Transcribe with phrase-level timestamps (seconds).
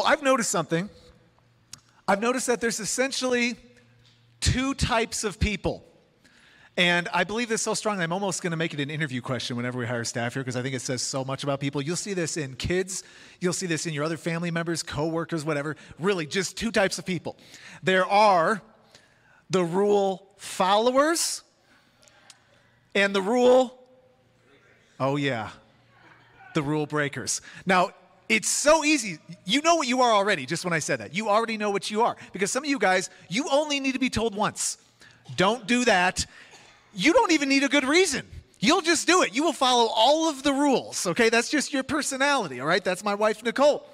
[0.00, 0.88] Well, I've noticed something.
[2.08, 3.56] I've noticed that there's essentially
[4.40, 5.84] two types of people.
[6.78, 9.58] And I believe this so strongly, I'm almost going to make it an interview question
[9.58, 11.82] whenever we hire staff here because I think it says so much about people.
[11.82, 13.04] You'll see this in kids,
[13.40, 15.76] you'll see this in your other family members, coworkers, whatever.
[15.98, 17.36] Really, just two types of people.
[17.82, 18.62] There are
[19.50, 21.42] the rule followers
[22.94, 23.78] and the rule,
[24.98, 25.50] oh yeah,
[26.54, 27.42] the rule breakers.
[27.66, 27.90] Now,
[28.30, 29.18] it's so easy.
[29.44, 31.12] You know what you are already, just when I said that.
[31.12, 32.16] You already know what you are.
[32.32, 34.78] Because some of you guys, you only need to be told once.
[35.36, 36.24] Don't do that.
[36.94, 38.24] You don't even need a good reason.
[38.60, 39.34] You'll just do it.
[39.34, 41.28] You will follow all of the rules, okay?
[41.28, 42.84] That's just your personality, all right?
[42.84, 43.84] That's my wife, Nicole.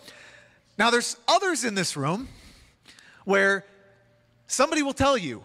[0.78, 2.28] Now, there's others in this room
[3.24, 3.64] where
[4.48, 5.44] somebody will tell you,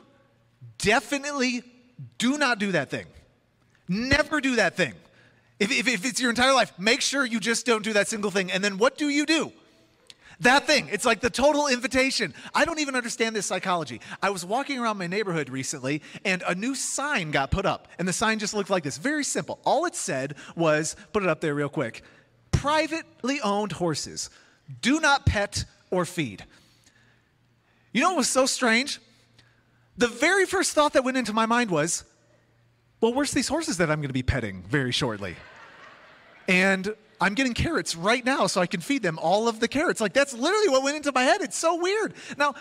[0.80, 1.64] definitely
[2.18, 3.06] do not do that thing.
[3.88, 4.96] Never do that thing.
[5.62, 8.32] If, if, if, it's your entire life, make sure you just don't do that single
[8.32, 8.52] thing.
[8.52, 9.54] And then what do you do?
[10.40, 10.90] That thing.
[10.92, 12.34] It's like the total invitation.
[12.56, 14.02] I don't even understand this psychology.
[14.24, 17.90] I was walking around my neighborhood recently and a new sign got put up.
[18.00, 19.60] And the sign just looked like this very simple.
[19.64, 22.02] All it said was put it up there real quick
[22.52, 24.32] privately owned horses.
[24.82, 26.44] Do not pet or feed.
[27.94, 29.00] You know what was so strange?
[29.96, 32.04] The very first thought that went into my mind was,
[33.00, 35.36] well, where's these horses that I'm going to be petting very shortly?
[36.48, 40.02] And I'm getting carrots right now so I can feed them all of the carrots.
[40.02, 41.42] Like, that's literally what went into my head.
[41.42, 42.16] It's so weird.
[42.36, 42.56] Now,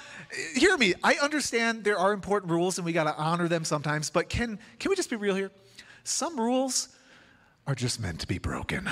[0.55, 0.93] hear me.
[1.03, 4.59] I understand there are important rules and we got to honor them sometimes, but can,
[4.79, 5.51] can we just be real here?
[6.05, 6.91] Some rules
[7.67, 8.89] are just meant to be broken.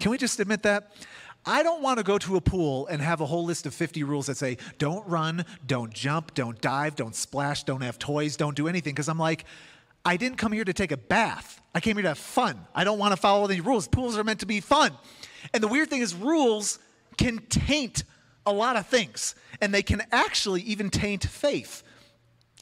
[0.00, 0.92] Can we just admit that?
[1.46, 4.02] I don't want to go to a pool and have a whole list of 50
[4.02, 8.56] rules that say don't run, don't jump, don't dive, don't splash, don't have toys, don't
[8.56, 8.94] do anything.
[8.94, 9.44] Because I'm like,
[10.04, 11.60] I didn't come here to take a bath.
[11.74, 12.66] I came here to have fun.
[12.74, 13.88] I don't want to follow any rules.
[13.88, 14.92] Pools are meant to be fun.
[15.52, 16.78] And the weird thing is, rules
[17.16, 18.04] can taint
[18.46, 21.82] a lot of things, and they can actually even taint faith.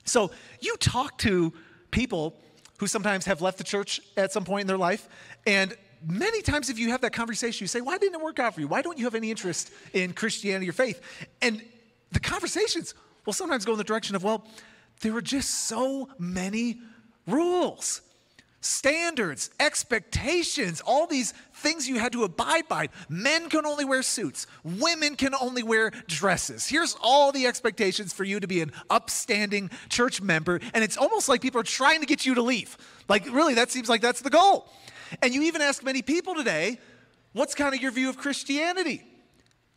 [0.05, 1.53] So you talk to
[1.91, 2.39] people
[2.79, 5.09] who sometimes have left the church at some point in their life,
[5.47, 5.77] and
[6.07, 8.61] many times if you have that conversation, you say, Why didn't it work out for
[8.61, 8.69] you?
[8.69, 11.01] Why don't you have any interest in Christianity or faith?
[11.41, 11.63] And
[12.13, 12.95] the conversations
[13.25, 14.47] will sometimes go in the direction of, Well,
[15.01, 16.81] there were just so many
[17.27, 18.03] rules,
[18.61, 22.89] standards, expectations, all these things you had to abide by.
[23.09, 26.69] Men can only wear suits, women can only wear dresses.
[26.69, 31.29] Here's all the expectations for you to be an upstanding church member, and it's almost
[31.29, 32.77] like people are trying to get you to leave.
[33.09, 34.69] Like, really, that seems like that's the goal.
[35.21, 36.79] And you even ask many people today,
[37.33, 39.03] what's kind of your view of Christianity?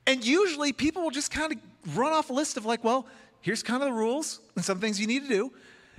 [0.07, 3.07] And usually people will just kind of run off a list of like, well,
[3.41, 5.51] here's kind of the rules and some things you need to do.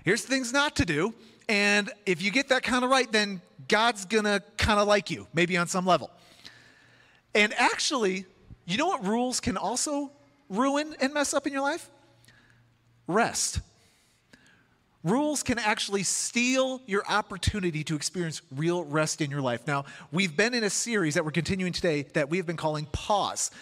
[0.05, 1.13] Here's things not to do.
[1.49, 5.27] And if you get that kind of right, then God's gonna kind of like you,
[5.33, 6.11] maybe on some level.
[7.35, 8.27] And actually,
[8.65, 10.11] you know what rules can also
[10.49, 11.89] ruin and mess up in your life?
[13.07, 13.61] Rest.
[15.05, 19.65] Rules can actually steal your opportunity to experience real rest in your life.
[19.65, 22.87] Now, we've been in a series that we're continuing today that we have been calling
[22.87, 23.53] Pause.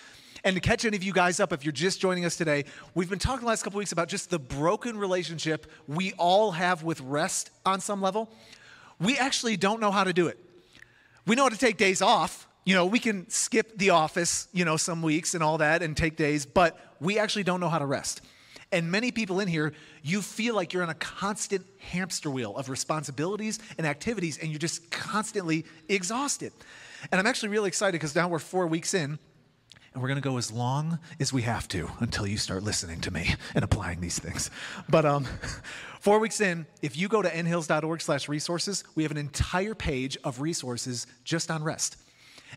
[0.45, 3.09] And to catch any of you guys up, if you're just joining us today, we've
[3.09, 7.01] been talking the last couple weeks about just the broken relationship we all have with
[7.01, 8.31] rest on some level.
[9.01, 10.39] We actually don't know how to do it.
[11.27, 12.47] We know how to take days off.
[12.65, 15.97] You know, we can skip the office, you know, some weeks and all that and
[15.97, 18.21] take days, but we actually don't know how to rest.
[18.71, 19.73] And many people in here,
[20.03, 24.59] you feel like you're on a constant hamster wheel of responsibilities and activities, and you're
[24.59, 26.53] just constantly exhausted.
[27.11, 29.19] And I'm actually really excited because now we're four weeks in,
[29.95, 33.01] and we're going to go as long as we have to until you start listening
[33.03, 34.51] to me and applying these things.
[34.89, 35.25] But um,
[36.01, 40.19] four weeks in, if you go to nhills.org slash resources, we have an entire page
[40.25, 41.97] of resources just on rest.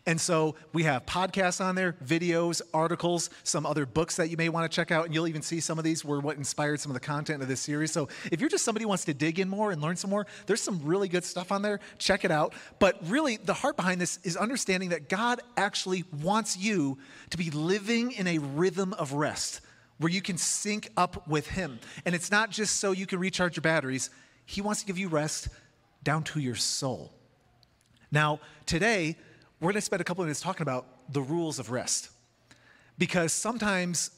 [0.06, 4.48] And so we have podcasts on there, videos, articles, some other books that you may
[4.48, 5.06] want to check out.
[5.06, 7.48] And you'll even see some of these were what inspired some of the content of
[7.48, 7.92] this series.
[7.92, 10.26] So if you're just somebody who wants to dig in more and learn some more,
[10.46, 11.80] there's some really good stuff on there.
[11.98, 12.54] Check it out.
[12.78, 16.98] But really, the heart behind this is understanding that God actually wants you
[17.30, 19.60] to be living in a rhythm of rest
[19.98, 21.78] where you can sync up with Him.
[22.04, 24.10] And it's not just so you can recharge your batteries,
[24.46, 25.48] He wants to give you rest
[26.02, 27.12] down to your soul.
[28.10, 29.16] Now, today,
[29.60, 32.10] we're going to spend a couple of minutes talking about the rules of rest.
[32.96, 34.10] Because sometimes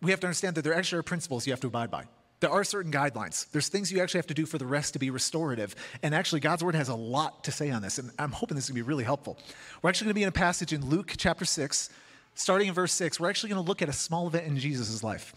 [0.00, 2.04] we have to understand that there actually are principles you have to abide by.
[2.40, 3.50] There are certain guidelines.
[3.50, 5.74] There's things you actually have to do for the rest to be restorative.
[6.04, 7.98] And actually, God's word has a lot to say on this.
[7.98, 9.38] And I'm hoping this is going to be really helpful.
[9.82, 11.90] We're actually going to be in a passage in Luke chapter 6,
[12.34, 13.18] starting in verse 6.
[13.18, 15.34] We're actually going to look at a small event in Jesus' life.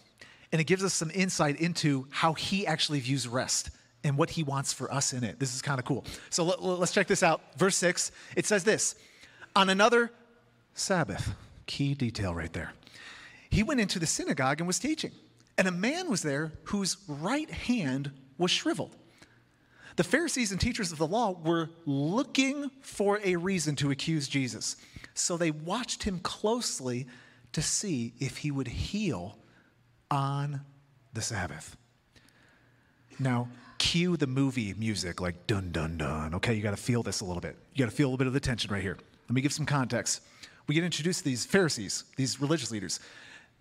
[0.52, 3.70] And it gives us some insight into how he actually views rest
[4.04, 5.40] and what he wants for us in it.
[5.40, 6.04] This is kind of cool.
[6.30, 7.40] So let, us check this out.
[7.56, 8.94] Verse 6, it says this
[9.54, 10.10] on another
[10.74, 11.34] Sabbath,
[11.66, 12.72] key detail right there.
[13.50, 15.12] he went into the synagogue and was teaching.
[15.58, 18.96] And a man was there whose right hand was shriveled.
[19.96, 24.76] The Pharisees and teachers of the law were looking for a reason to accuse Jesus.
[25.12, 27.06] So they watched him closely
[27.52, 29.36] to see if he would heal
[30.10, 30.62] on
[31.12, 31.76] the Sabbath.
[33.18, 36.34] Now, cue the movie music like dun dun dun.
[36.36, 37.56] Okay, you got to feel this a little bit.
[37.74, 38.96] You got to feel a little bit of the tension right here.
[39.32, 40.20] Let me give some context.
[40.66, 43.00] We get introduced to these Pharisees, these religious leaders.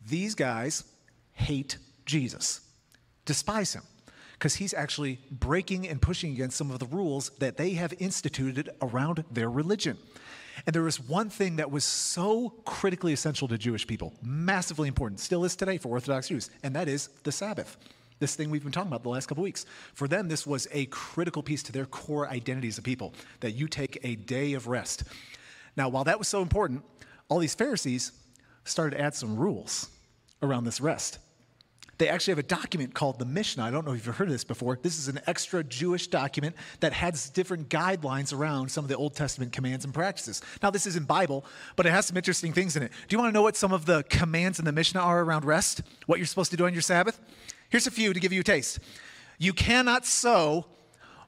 [0.06, 0.84] These guys
[1.32, 2.60] hate Jesus,
[3.24, 3.84] despise him,
[4.34, 8.70] because he's actually breaking and pushing against some of the rules that they have instituted
[8.82, 9.98] around their religion.
[10.66, 15.22] And there was one thing that was so critically essential to Jewish people, massively important,
[15.22, 17.78] still is today for Orthodox Jews, and that is the Sabbath.
[18.20, 19.66] This thing we've been talking about the last couple weeks.
[19.94, 23.52] For them, this was a critical piece to their core identity as a people, that
[23.52, 25.06] you take a day of rest.
[25.76, 26.84] Now, while that was so important,
[27.30, 28.12] all these Pharisees
[28.64, 29.90] started to add some rules
[30.42, 31.20] around this rest.
[31.98, 33.64] They actually have a document called the Mishnah.
[33.64, 34.80] I don't know if you've heard of this before.
[34.82, 39.16] This is an extra Jewish document that has different guidelines around some of the Old
[39.16, 40.42] Testament commands and practices.
[40.64, 41.46] Now, this isn't Bible,
[41.76, 42.92] but it has some interesting things in it.
[43.08, 45.46] Do you want to know what some of the commands in the Mishnah are around
[45.46, 45.84] rest?
[46.08, 47.20] What you're supposed to do on your Sabbath?
[47.70, 48.80] Here's a few to give you a taste.
[49.38, 50.66] You cannot sew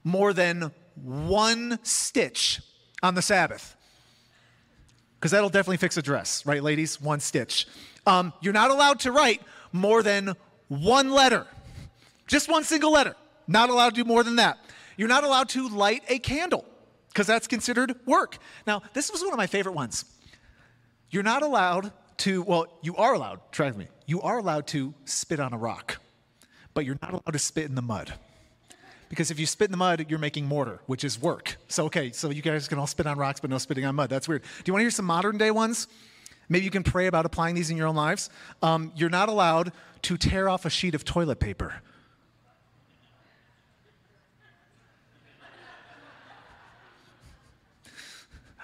[0.03, 2.61] more than one stitch
[3.03, 3.75] on the Sabbath
[5.23, 6.99] because that'll definitely fix a dress, right, ladies?
[6.99, 7.65] One stitch.
[8.05, 9.41] Um, you're not allowed to write
[9.71, 10.33] more than
[10.67, 11.47] one letter,
[12.27, 13.15] just one single letter.
[13.47, 14.57] Not allowed to do more than that.
[14.97, 16.65] You're not allowed to light a candle
[17.07, 18.37] because that's considered work.
[18.67, 20.03] Now, this was one of my favorite ones.
[21.09, 24.93] You're not allowed to, well, you are allowed, try with me, you are allowed to
[25.05, 26.01] spit on a rock,
[26.73, 28.11] but you're not allowed to spit in the mud
[29.13, 31.57] because if you spit in the mud, you're making mortar, which is work.
[31.67, 34.09] So, okay, so you guys can all spit on rocks, but no spitting on mud.
[34.09, 34.41] That's weird.
[34.41, 35.87] Do you want to hear some modern day ones?
[36.49, 38.31] Maybe you can pray about applying these in your own lives.
[38.63, 39.71] Um, you're not allowed
[40.01, 41.75] to tear off a sheet of toilet paper.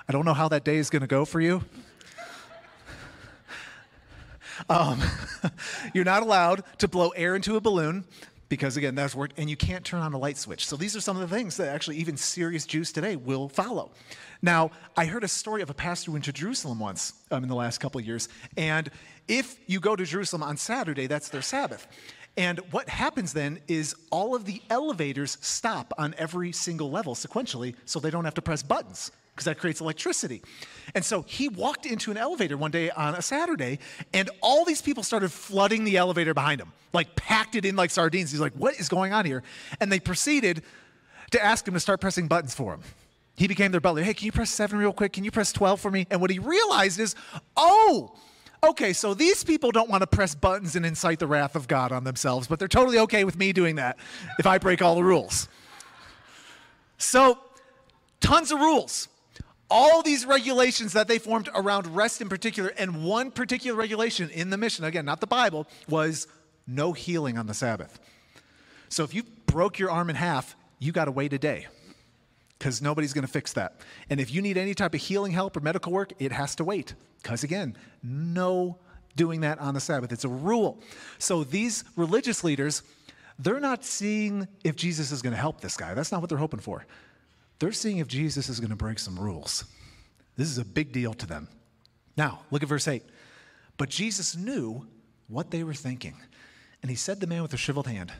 [0.08, 1.64] I don't know how that day is going to go for you.
[4.68, 5.00] Um,
[5.94, 8.06] you're not allowed to blow air into a balloon
[8.50, 10.68] because again that's work and you can't turn on a light switch.
[10.68, 13.92] So these are some of the things that actually even serious jews today will follow.
[14.42, 17.50] Now i heard a story of a pastor who went to jerusalem once um, in
[17.50, 18.90] the last couple of years and
[19.28, 21.88] if you go to jerusalem on saturday that's their sabbath.
[22.38, 27.76] And what happens then is all of the elevators stop on every single level sequentially
[27.86, 30.42] so they don't have to press buttons because that creates electricity.
[30.94, 33.80] And so he walked into an elevator one day on a Saturday,
[34.14, 37.90] and all these people started flooding the elevator behind him, like packed it in like
[37.90, 38.32] sardines.
[38.32, 39.42] He's like, What is going on here?
[39.80, 40.62] And they proceeded
[41.32, 42.82] to ask him to start pressing buttons for him.
[43.38, 44.04] He became their butler.
[44.04, 45.14] Hey, can you press seven real quick?
[45.14, 46.06] Can you press 12 for me?
[46.12, 47.16] And what he realized is,
[47.56, 48.14] oh,
[48.62, 51.94] okay, so these people don't want to press buttons and incite the wrath of God
[51.94, 53.98] on themselves, but they're totally okay with me doing that
[54.38, 55.48] if I break all the rules.
[56.98, 57.40] So,
[58.20, 59.08] tons of rules
[59.70, 64.50] all these regulations that they formed around rest in particular, and one particular regulation in
[64.50, 66.28] the Mishnah, again, not the Bible, was
[66.66, 68.00] no healing on the Sabbath.
[68.90, 71.68] So if you broke your arm in half, you got to wait a day
[72.58, 73.82] because nobody's going to fix that.
[74.10, 76.64] And if you need any type of healing help or medical work, it has to
[76.64, 78.78] wait because, again, no
[79.16, 80.12] doing that on the Sabbath.
[80.12, 80.80] It's a rule.
[81.18, 82.84] So these religious leaders,
[83.38, 85.94] they're not seeing if Jesus is going to help this guy.
[85.94, 86.86] That's not what they're hoping for.
[87.60, 89.66] They're seeing if Jesus is going to break some rules.
[90.38, 91.50] This is a big deal to them.
[92.16, 93.04] Now, look at verse 8.
[93.78, 94.88] But Jesus knew
[95.28, 96.16] what they were thinking.
[96.82, 98.12] And he said to the man with the shriveled hand,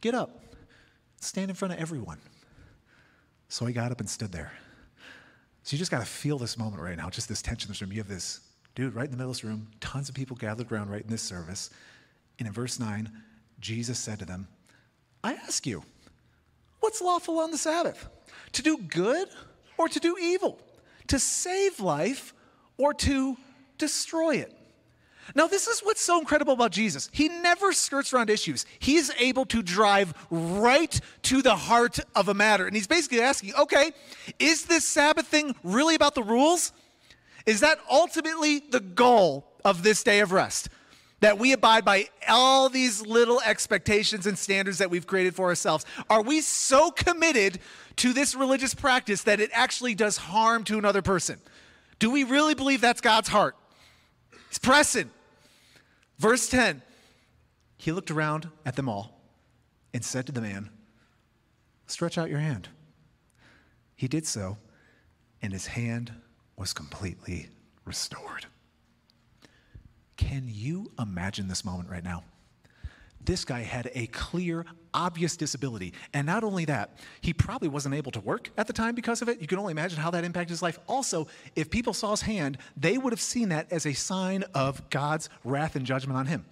[0.00, 0.42] Get up,
[1.20, 2.18] stand in front of everyone.
[3.48, 4.52] So he got up and stood there.
[5.62, 7.80] So you just got to feel this moment right now, just this tension in this
[7.80, 7.92] room.
[7.92, 8.40] You have this
[8.74, 11.08] dude right in the middle of this room, tons of people gathered around right in
[11.08, 11.70] this service.
[12.38, 13.10] And in verse 9,
[13.58, 14.46] Jesus said to them,
[15.24, 15.82] I ask you,
[16.80, 18.08] what's lawful on the Sabbath?
[18.52, 19.28] To do good
[19.78, 20.58] or to do evil,
[21.08, 22.34] to save life
[22.76, 23.36] or to
[23.78, 24.52] destroy it.
[25.34, 27.10] Now, this is what's so incredible about Jesus.
[27.12, 28.64] He never skirts around issues.
[28.78, 32.66] He's able to drive right to the heart of a matter.
[32.66, 33.90] And he's basically asking, okay,
[34.38, 36.72] is this Sabbath thing really about the rules?
[37.44, 40.68] Is that ultimately the goal of this day of rest?
[41.20, 45.86] That we abide by all these little expectations and standards that we've created for ourselves?
[46.10, 47.58] Are we so committed
[47.96, 51.38] to this religious practice that it actually does harm to another person?
[51.98, 53.56] Do we really believe that's God's heart?
[54.48, 55.10] He's pressing.
[56.18, 56.82] Verse 10
[57.78, 59.18] He looked around at them all
[59.94, 60.70] and said to the man,
[61.86, 62.68] Stretch out your hand.
[63.94, 64.58] He did so,
[65.40, 66.12] and his hand
[66.56, 67.48] was completely
[67.84, 68.46] restored.
[70.16, 72.24] Can you imagine this moment right now?
[73.24, 75.94] This guy had a clear, obvious disability.
[76.14, 79.28] And not only that, he probably wasn't able to work at the time because of
[79.28, 79.40] it.
[79.40, 80.78] You can only imagine how that impacted his life.
[80.86, 84.88] Also, if people saw his hand, they would have seen that as a sign of
[84.90, 86.44] God's wrath and judgment on him.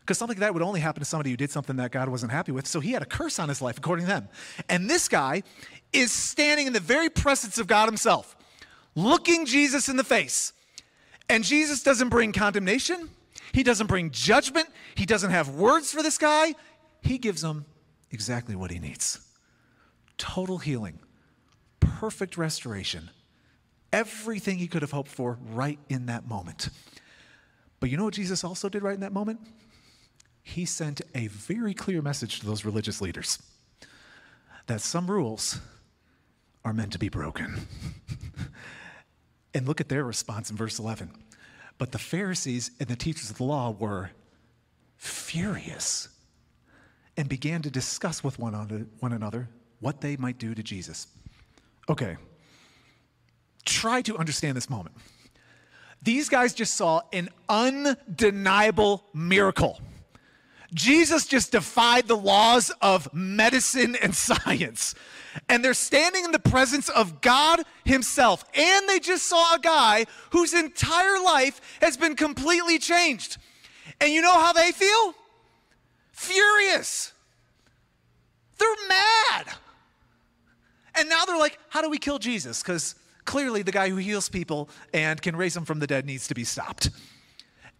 [0.00, 2.32] Because something like that would only happen to somebody who did something that God wasn't
[2.32, 2.66] happy with.
[2.66, 4.28] So he had a curse on his life, according to them.
[4.68, 5.42] And this guy
[5.94, 8.36] is standing in the very presence of God himself,
[8.94, 10.52] looking Jesus in the face.
[11.28, 13.10] And Jesus doesn't bring condemnation,
[13.52, 14.68] he doesn't bring judgment.
[14.94, 16.54] He doesn't have words for this guy.
[17.02, 17.64] He gives him
[18.10, 19.20] exactly what he needs
[20.16, 20.98] total healing,
[21.78, 23.10] perfect restoration,
[23.92, 26.70] everything he could have hoped for right in that moment.
[27.78, 29.40] But you know what Jesus also did right in that moment?
[30.42, 33.40] He sent a very clear message to those religious leaders
[34.66, 35.60] that some rules
[36.64, 37.66] are meant to be broken.
[39.54, 41.10] and look at their response in verse 11.
[41.78, 44.10] But the Pharisees and the teachers of the law were
[44.96, 46.08] furious
[47.16, 48.54] and began to discuss with one
[49.02, 49.48] another
[49.80, 51.06] what they might do to Jesus.
[51.88, 52.16] Okay,
[53.64, 54.96] try to understand this moment.
[56.02, 59.80] These guys just saw an undeniable miracle.
[60.74, 64.94] Jesus just defied the laws of medicine and science.
[65.48, 68.44] And they're standing in the presence of God Himself.
[68.54, 73.38] And they just saw a guy whose entire life has been completely changed.
[74.00, 75.14] And you know how they feel?
[76.12, 77.12] Furious.
[78.58, 79.46] They're mad.
[80.94, 82.62] And now they're like, how do we kill Jesus?
[82.62, 86.26] Because clearly the guy who heals people and can raise them from the dead needs
[86.28, 86.90] to be stopped.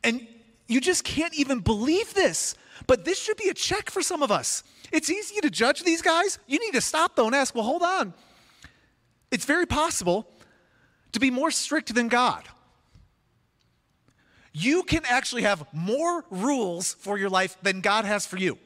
[0.04, 0.26] And
[0.68, 2.54] you just can't even believe this.
[2.86, 4.62] But this should be a check for some of us.
[4.92, 6.38] It's easy to judge these guys.
[6.46, 8.14] You need to stop though and ask, well, hold on.
[9.30, 10.28] It's very possible
[11.12, 12.44] to be more strict than God.
[14.52, 18.58] You can actually have more rules for your life than God has for you.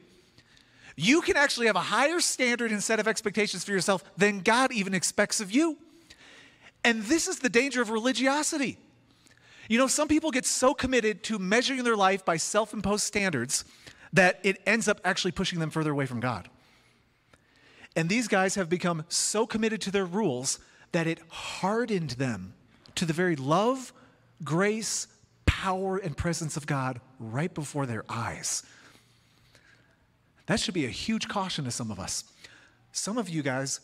[0.95, 4.71] You can actually have a higher standard and set of expectations for yourself than God
[4.71, 5.77] even expects of you.
[6.83, 8.77] And this is the danger of religiosity.
[9.73, 13.65] You know, some people get so committed to measuring their life by self imposed standards
[14.13, 16.47] that it ends up actually pushing them further away from God.
[17.95, 20.59] And these guys have become so committed to their rules
[20.91, 22.53] that it hardened them
[22.93, 23.91] to the very love,
[24.43, 25.07] grace,
[25.47, 28.61] power, and presence of God right before their eyes.
[30.45, 32.25] That should be a huge caution to some of us.
[32.91, 33.79] Some of you guys,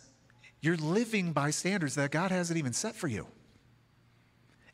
[0.62, 3.26] you're living by standards that God hasn't even set for you.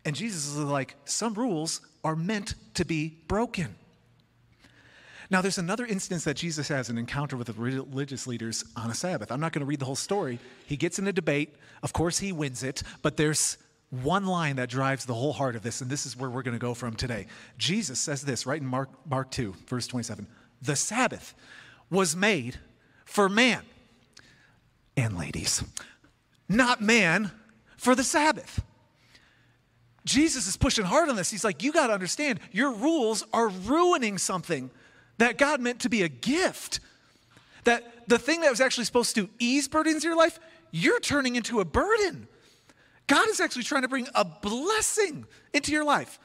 [0.06, 3.76] And Jesus is like, some rules are meant to be broken.
[5.32, 8.94] Now, there's another instance that Jesus has an encounter with the religious leaders on a
[8.94, 9.32] Sabbath.
[9.32, 10.40] I'm not going to read the whole story.
[10.68, 11.56] He gets in a debate.
[11.82, 13.58] Of course, he wins it, but there's
[13.90, 16.58] one line that drives the whole heart of this, and this is where we're going
[16.58, 17.26] to go from today.
[17.58, 20.28] Jesus says this right in Mark, Mark 2, verse 27
[20.62, 21.34] The Sabbath
[21.90, 22.58] was made
[23.06, 23.64] for man
[24.96, 25.64] and ladies,
[26.48, 27.32] not man
[27.78, 28.62] for the Sabbath.
[30.06, 31.32] Jesus is pushing hard on this.
[31.32, 34.70] He's like, You got to understand, your rules are ruining something
[35.18, 36.80] that God meant to be a gift.
[37.64, 40.40] That the thing that was actually supposed to ease burdens in your life,
[40.72, 42.28] you're turning into a burden.
[43.08, 46.20] God is actually trying to bring a blessing into your life,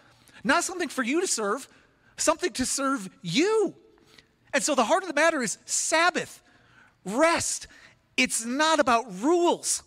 [0.44, 1.68] not something for you to serve,
[2.16, 3.74] something to serve you.
[4.52, 6.42] And so the heart of the matter is Sabbath,
[7.04, 7.66] rest.
[8.16, 9.82] It's not about rules,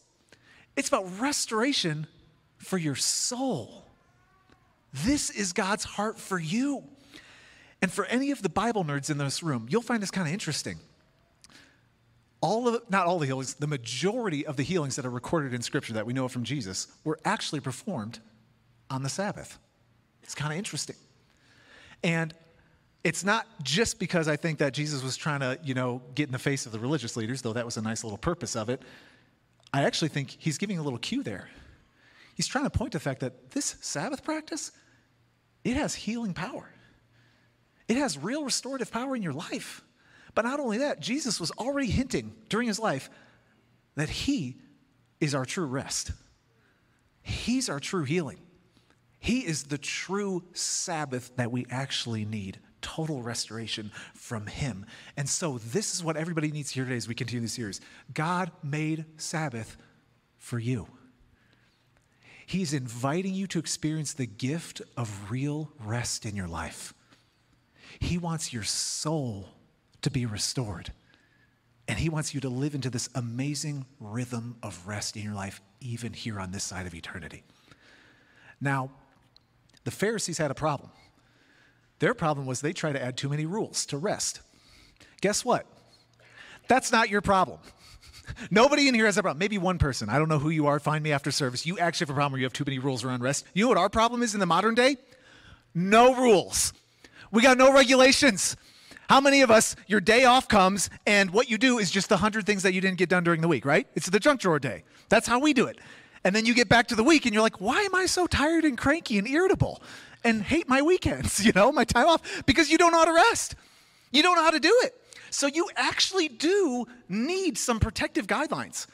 [0.75, 2.07] it's about restoration
[2.57, 3.82] for your soul.
[4.93, 6.83] This is God's heart for you.
[7.81, 10.33] And for any of the Bible nerds in this room, you'll find this kind of
[10.33, 10.77] interesting.
[12.39, 15.61] All of, not all the healings, the majority of the healings that are recorded in
[15.61, 18.19] Scripture that we know from Jesus were actually performed
[18.89, 19.57] on the Sabbath.
[20.21, 20.95] It's kind of interesting.
[22.03, 22.33] And
[23.03, 26.31] it's not just because I think that Jesus was trying to, you know, get in
[26.31, 28.81] the face of the religious leaders, though that was a nice little purpose of it.
[29.73, 31.49] I actually think he's giving a little cue there.
[32.35, 34.71] He's trying to point to the fact that this Sabbath practice,
[35.63, 36.69] it has healing power.
[37.87, 39.83] It has real restorative power in your life.
[40.35, 43.09] But not only that, Jesus was already hinting during his life
[43.95, 44.57] that he
[45.19, 46.11] is our true rest.
[47.21, 48.39] He's our true healing.
[49.19, 54.85] He is the true Sabbath that we actually need total restoration from Him.
[55.15, 57.79] And so, this is what everybody needs to hear today as we continue the series
[58.13, 59.77] God made Sabbath
[60.37, 60.87] for you.
[62.45, 66.93] He's inviting you to experience the gift of real rest in your life.
[67.99, 69.49] He wants your soul
[70.01, 70.91] to be restored.
[71.87, 75.61] And He wants you to live into this amazing rhythm of rest in your life,
[75.81, 77.43] even here on this side of eternity.
[78.61, 78.91] Now,
[79.83, 80.91] the Pharisees had a problem.
[81.99, 84.41] Their problem was they tried to add too many rules to rest.
[85.21, 85.65] Guess what?
[86.67, 87.59] That's not your problem.
[88.51, 89.39] Nobody in here has a problem.
[89.39, 90.09] Maybe one person.
[90.09, 90.79] I don't know who you are.
[90.79, 91.65] Find me after service.
[91.65, 93.45] You actually have a problem where you have too many rules around rest.
[93.53, 94.97] You know what our problem is in the modern day?
[95.75, 96.73] No rules.
[97.31, 98.55] We got no regulations.
[99.09, 102.15] How many of us, your day off comes and what you do is just the
[102.15, 103.87] 100 things that you didn't get done during the week, right?
[103.95, 104.83] It's the junk drawer day.
[105.09, 105.77] That's how we do it.
[106.23, 108.27] And then you get back to the week and you're like, why am I so
[108.27, 109.81] tired and cranky and irritable
[110.23, 112.43] and hate my weekends, you know, my time off?
[112.45, 113.55] Because you don't know how to rest.
[114.11, 114.95] You don't know how to do it.
[115.33, 118.85] So you actually do need some protective guidelines.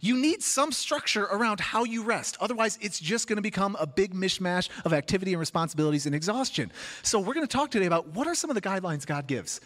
[0.00, 2.36] You need some structure around how you rest.
[2.40, 6.72] Otherwise, it's just going to become a big mishmash of activity and responsibilities and exhaustion.
[7.02, 9.60] So, we're going to talk today about what are some of the guidelines God gives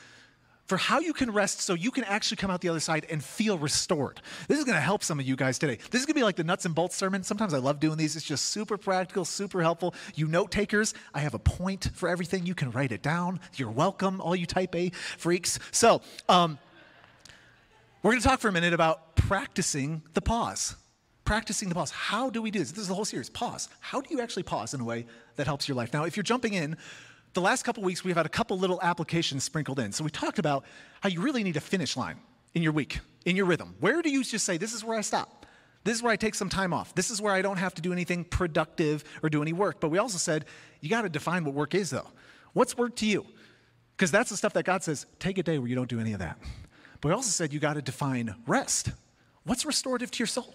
[0.69, 3.25] for how you can rest so you can actually come out the other side and
[3.25, 4.21] feel restored.
[4.49, 5.79] This is going to help some of you guys today.
[5.91, 7.23] This is going to be like the nuts and bolts sermon.
[7.23, 8.15] Sometimes I love doing these.
[8.15, 9.95] It's just super practical, super helpful.
[10.15, 12.45] You note takers, I have a point for everything.
[12.45, 13.41] You can write it down.
[13.57, 15.59] You're welcome, all you type A freaks.
[15.73, 16.59] So, um,
[18.03, 20.77] we're going to talk for a minute about practicing the pause.
[21.25, 21.91] Practicing the pause.
[21.91, 22.71] How do we do this?
[22.71, 23.29] This is the whole series.
[23.31, 23.71] Pause.
[23.81, 25.07] How do you actually pause in a way
[25.37, 25.93] that helps your life?
[25.93, 26.77] Now, if you're jumping in,
[27.39, 29.93] the last couple weeks we've had a couple little applications sprinkled in.
[29.93, 30.65] So we talked about
[31.01, 32.17] how you really need a finish line
[32.55, 33.77] in your week, in your rhythm.
[33.79, 35.47] Where do you just say, this is where I stop?
[35.85, 36.97] This is where I take some time off.
[36.97, 39.79] This is where I don't have to do anything productive or do any work.
[39.79, 40.47] But we also said,
[40.81, 42.09] you got to define what work is, though.
[42.55, 43.25] What's work to you?
[43.97, 46.15] Because that's the stuff that God says, take a day where you don't do any
[46.15, 46.39] of that.
[47.01, 48.91] But we also said, you got to define rest.
[49.45, 50.53] What's restorative to your soul?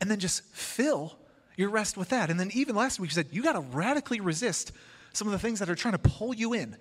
[0.00, 1.18] And then just fill
[1.58, 2.30] your rest with that.
[2.30, 4.72] And then even last week, we said, you got to radically resist
[5.16, 6.76] some of the things that are trying to pull you in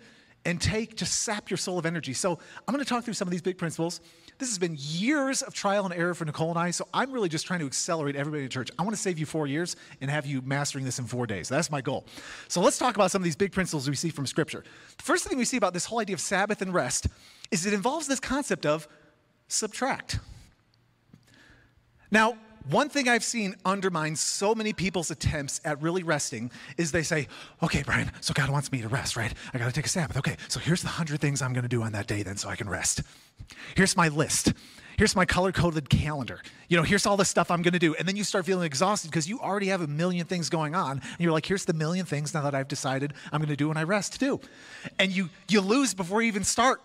[0.46, 2.14] and take to sap your soul of energy.
[2.14, 2.38] So
[2.68, 4.00] I'm going to talk through some of these big principles.
[4.38, 7.30] This has been years of trial and error for Nicole and I, so I'm really
[7.30, 8.70] just trying to accelerate everybody in church.
[8.78, 11.50] I want to save you four years and have you mastering this in four days.
[11.50, 12.06] That's my goal.
[12.48, 14.64] So let's talk about some of these big principles we see from Scripture.
[14.98, 17.08] The first thing we see about this whole idea of Sabbath and rest
[17.50, 18.88] is it involves this concept of
[19.48, 20.20] subtract.
[22.12, 22.38] Now,
[22.70, 27.28] one thing I've seen undermine so many people's attempts at really resting is they say,
[27.62, 29.34] okay, Brian, so God wants me to rest, right?
[29.54, 30.18] I got to take a Sabbath.
[30.18, 32.50] Okay, so here's the hundred things I'm going to do on that day then so
[32.50, 33.02] I can rest.
[33.76, 34.54] Here's my list.
[34.98, 36.42] Here's my color coded calendar.
[36.70, 37.96] You know, here's all the stuff I'm going to do.
[37.96, 40.92] And then you start feeling exhausted because you already have a million things going on.
[40.92, 43.68] And you're like, here's the million things now that I've decided I'm going to do
[43.68, 44.40] when I rest too.
[44.98, 46.82] And you, you lose before you even start.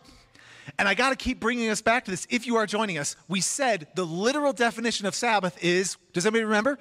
[0.80, 2.26] And I got to keep bringing us back to this.
[2.30, 6.44] If you are joining us, we said the literal definition of Sabbath is does anybody
[6.44, 6.78] remember?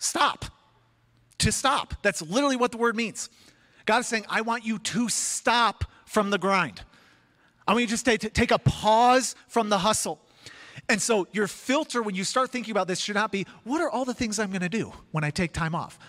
[0.00, 0.46] Stop.
[1.38, 1.94] To stop.
[2.02, 3.30] That's literally what the word means.
[3.84, 6.82] God is saying, I want you to stop from the grind.
[7.68, 10.18] I want you just take, take a pause from the hustle.
[10.88, 13.90] And so your filter when you start thinking about this should not be, what are
[13.90, 16.00] all the things I'm going to do when I take time off?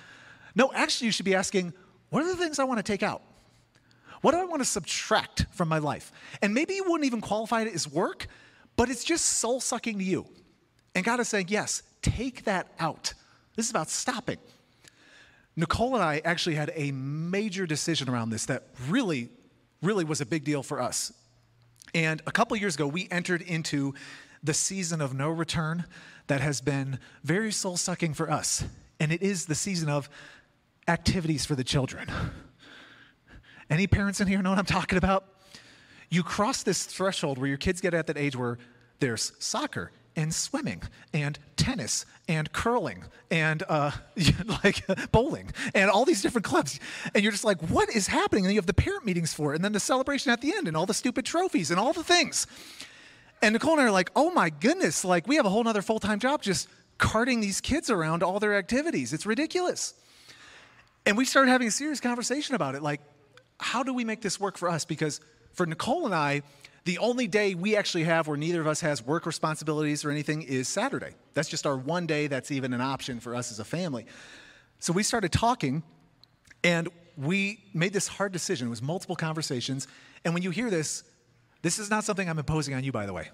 [0.56, 1.72] No, actually, you should be asking,
[2.10, 3.22] what are the things I want to take out?
[4.24, 6.14] What do I want to subtract from my life?
[6.42, 8.28] And maybe you wouldn't even qualify it as work,
[8.78, 10.26] but it's just soul sucking to you.
[10.96, 13.14] And God is saying, yes, take that out.
[13.58, 14.38] This is about stopping.
[15.58, 19.28] Nicole and I actually had a major decision around this that really,
[19.82, 21.12] really was a big deal for us.
[21.94, 23.94] And a couple years ago, we entered into
[24.42, 25.84] the season of no return
[26.28, 28.64] that has been very soul sucking for us.
[29.02, 30.10] And it is the season of
[30.88, 32.10] activities for the children.
[33.74, 35.26] Any parents in here know what I'm talking about?
[36.12, 38.60] You cross this threshold where your kids get at that age where
[39.00, 43.90] there's soccer and swimming and tennis and curling and uh,
[44.64, 46.80] like bowling and all these different clubs.
[47.16, 48.46] And you're just like, what is happening?
[48.46, 50.68] And you have the parent meetings for it, and then the celebration at the end,
[50.68, 52.46] and all the stupid trophies and all the things.
[53.42, 55.82] And Nicole and I are like, oh my goodness, like we have a whole other
[55.82, 59.14] full time job just carting these kids around all their activities.
[59.14, 59.96] It's ridiculous.
[61.08, 62.84] And we started having a serious conversation about it.
[62.84, 63.02] Like,
[63.60, 64.86] how do we make this work for us?
[64.86, 65.22] Because
[65.54, 66.42] for Nicole and I,
[66.86, 70.42] the only day we actually have where neither of us has work responsibilities or anything
[70.42, 71.14] is Saturday.
[71.34, 74.06] That's just our one day that's even an option for us as a family.
[74.80, 75.84] So we started talking
[76.64, 78.68] and we made this hard decision.
[78.68, 79.88] It was multiple conversations.
[80.26, 81.04] And when you hear this,
[81.62, 83.30] this is not something I'm imposing on you, by the way.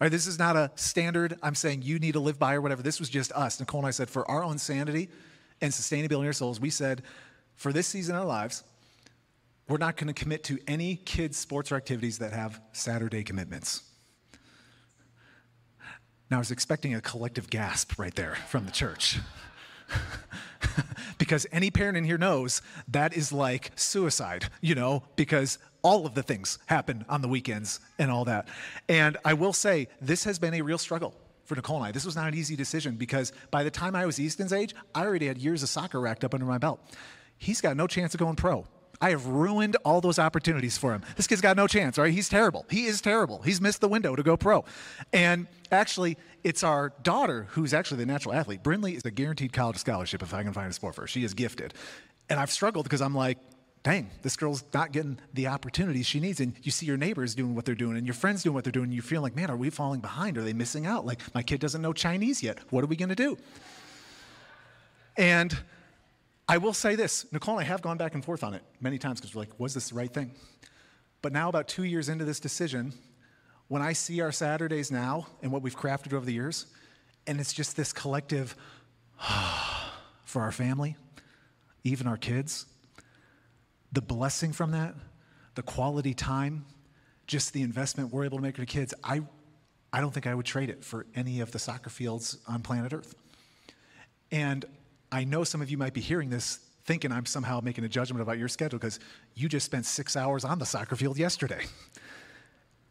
[0.00, 2.82] Right, this is not a standard I'm saying you need to live by or whatever.
[2.82, 3.60] This was just us.
[3.60, 5.08] Nicole and I said, for our own sanity
[5.60, 7.02] and sustainability in our souls, we said,
[7.54, 8.64] for this season of our lives,
[9.68, 13.82] we're not going to commit to any kids' sports or activities that have Saturday commitments.
[16.30, 19.18] Now, I was expecting a collective gasp right there from the church.
[21.18, 26.14] because any parent in here knows that is like suicide, you know, because all of
[26.14, 28.48] the things happen on the weekends and all that.
[28.88, 31.92] And I will say, this has been a real struggle for Nicole and I.
[31.92, 35.04] This was not an easy decision because by the time I was Easton's age, I
[35.04, 36.80] already had years of soccer racked up under my belt.
[37.38, 38.66] He's got no chance of going pro.
[39.02, 41.02] I have ruined all those opportunities for him.
[41.16, 42.12] This kid's got no chance, right?
[42.12, 42.64] He's terrible.
[42.70, 43.42] He is terrible.
[43.42, 44.64] He's missed the window to go pro.
[45.12, 48.62] And actually, it's our daughter who's actually the natural athlete.
[48.62, 51.06] Brinley is a guaranteed college scholarship if I can find a sport for her.
[51.08, 51.74] She is gifted.
[52.30, 53.38] And I've struggled because I'm like,
[53.82, 56.38] dang, this girl's not getting the opportunities she needs.
[56.38, 58.70] And you see your neighbors doing what they're doing and your friends doing what they're
[58.70, 58.84] doing.
[58.84, 60.38] And you feel like, man, are we falling behind?
[60.38, 61.04] Are they missing out?
[61.04, 62.60] Like, my kid doesn't know Chinese yet.
[62.70, 63.36] What are we going to do?
[65.16, 65.58] And
[66.48, 68.98] I will say this Nicole and I have gone back and forth on it many
[68.98, 70.32] times because we're like, was this the right thing?
[71.22, 72.92] But now, about two years into this decision,
[73.68, 76.66] when I see our Saturdays now and what we've crafted over the years,
[77.26, 78.56] and it's just this collective
[80.24, 80.96] for our family,
[81.84, 82.66] even our kids,
[83.92, 84.94] the blessing from that,
[85.54, 86.64] the quality time,
[87.26, 89.22] just the investment we're able to make the kids, I,
[89.92, 92.92] I don't think I would trade it for any of the soccer fields on planet
[92.92, 93.14] Earth.
[94.32, 94.64] And
[95.12, 98.22] I know some of you might be hearing this thinking I'm somehow making a judgment
[98.22, 98.98] about your schedule because
[99.34, 101.64] you just spent six hours on the soccer field yesterday.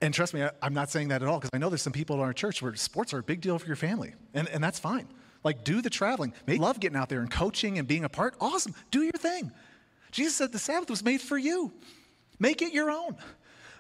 [0.04, 1.94] And trust me, I, am not saying that at all because I know there's some
[1.94, 4.64] people in our church where sports are a big deal for your family, and, and
[4.64, 5.08] that's fine.
[5.44, 6.34] Like, do the traveling.
[6.48, 8.36] Love getting out there and coaching and being a part.
[8.42, 8.74] Awesome.
[8.90, 9.52] Do your thing.
[10.12, 11.72] Jesus said the Sabbath was made for you.
[12.40, 13.16] Make it your own.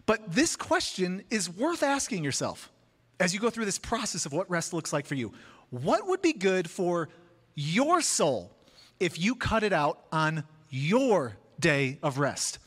[0.05, 2.71] But this question is worth asking yourself
[3.19, 5.33] as you go through this process of what rest looks like for you.
[5.69, 7.09] What would be good for
[7.55, 8.51] your soul
[8.99, 12.59] if you cut it out on your day of rest.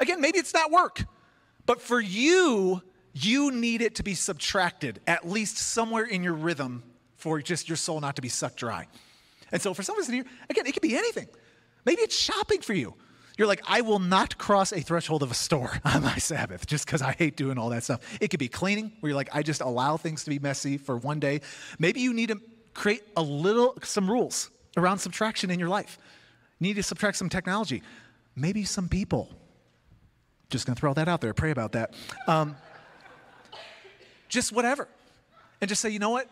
[0.00, 1.04] Again, maybe it's not work,
[1.66, 6.82] but for you, you need it to be subtracted, at least somewhere in your rhythm,
[7.16, 8.86] for just your soul not to be sucked dry.
[9.52, 11.28] And so for some reason here, again, it could be anything.
[11.84, 12.94] Maybe it's shopping for you.
[13.36, 16.86] You're like, I will not cross a threshold of a store on my Sabbath just
[16.86, 18.00] because I hate doing all that stuff.
[18.20, 20.96] It could be cleaning, where you're like, I just allow things to be messy for
[20.96, 21.40] one day.
[21.78, 22.40] Maybe you need to
[22.74, 25.98] create a little, some rules around subtraction in your life.
[26.58, 27.82] You need to subtract some technology,
[28.36, 29.28] maybe some people.
[30.50, 31.94] Just gonna throw that out there, pray about that.
[32.26, 32.56] Um,
[34.28, 34.88] just whatever.
[35.60, 36.28] And just say, you know what?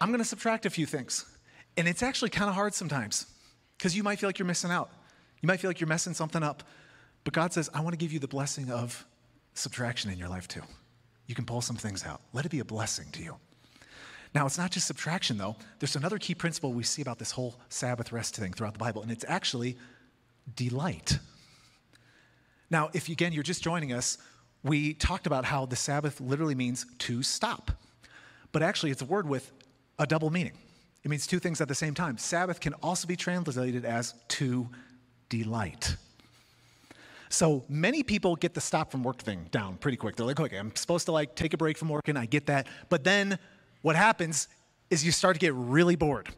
[0.00, 1.24] I'm gonna subtract a few things.
[1.76, 3.26] And it's actually kind of hard sometimes
[3.76, 4.90] because you might feel like you're missing out.
[5.40, 6.62] You might feel like you're messing something up.
[7.24, 9.04] But God says, I wanna give you the blessing of
[9.54, 10.62] subtraction in your life too.
[11.26, 12.20] You can pull some things out.
[12.32, 13.36] Let it be a blessing to you.
[14.34, 15.56] Now, it's not just subtraction, though.
[15.78, 19.02] There's another key principle we see about this whole Sabbath rest thing throughout the Bible,
[19.02, 19.76] and it's actually
[20.56, 21.18] delight.
[22.68, 24.18] Now, if again you're just joining us,
[24.64, 27.70] we talked about how the Sabbath literally means to stop.
[28.50, 29.52] But actually, it's a word with
[29.98, 30.54] a double meaning.
[31.04, 32.18] It means two things at the same time.
[32.18, 34.68] Sabbath can also be translated as to
[35.28, 35.96] delight.
[37.28, 40.16] So many people get the stop from work thing down pretty quick.
[40.16, 42.46] They're like, okay, I'm supposed to like take a break from work and I get
[42.46, 42.68] that.
[42.88, 43.38] But then
[43.84, 44.48] what happens
[44.88, 46.30] is you start to get really bored.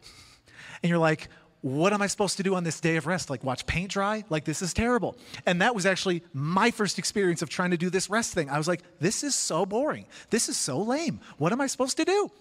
[0.83, 1.29] And you're like,
[1.61, 3.31] what am I supposed to do on this day of rest?
[3.31, 4.25] Like watch paint dry?
[4.29, 5.17] Like this is terrible.
[5.47, 8.51] And that was actually my first experience of trying to do this rest thing.
[8.51, 10.07] I was like, this is so boring.
[10.31, 11.21] This is so lame.
[11.39, 12.33] What am I supposed to do?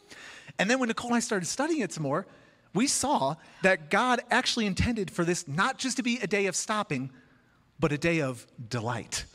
[0.58, 2.26] And then when Nicole and I started studying it some more,
[2.74, 6.56] we saw that God actually intended for this not just to be a day of
[6.56, 7.12] stopping,
[7.80, 9.26] but a day of delight.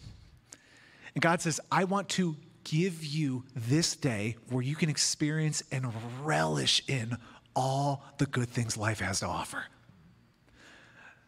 [1.14, 5.92] And God says, I want to give you this day where you can experience and
[6.22, 7.16] relish in
[7.56, 9.64] all the good things life has to offer.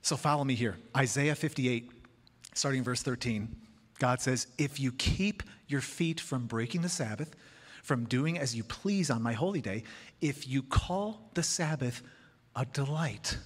[0.03, 0.77] So follow me here.
[0.97, 1.91] Isaiah 58,
[2.55, 3.55] starting in verse 13.
[3.99, 7.37] God says, If you keep your feet from breaking the Sabbath,
[7.83, 9.85] from doing as you please on my holy day,
[10.21, 12.03] if you call the Sabbath
[12.55, 13.39] a delight.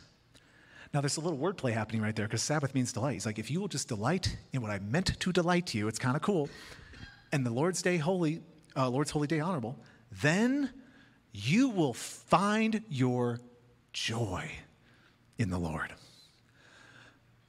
[0.93, 3.15] Now, there's a little wordplay happening right there because Sabbath means delight.
[3.15, 5.99] He's like, if you will just delight in what I meant to delight you, it's
[5.99, 6.49] kind of cool
[7.37, 8.41] and the Lord's Day holy,
[8.75, 9.77] uh, Lord's holy day honorable,
[10.11, 10.73] then
[11.33, 13.41] you will find your
[13.93, 14.51] joy
[15.37, 15.93] in the Lord.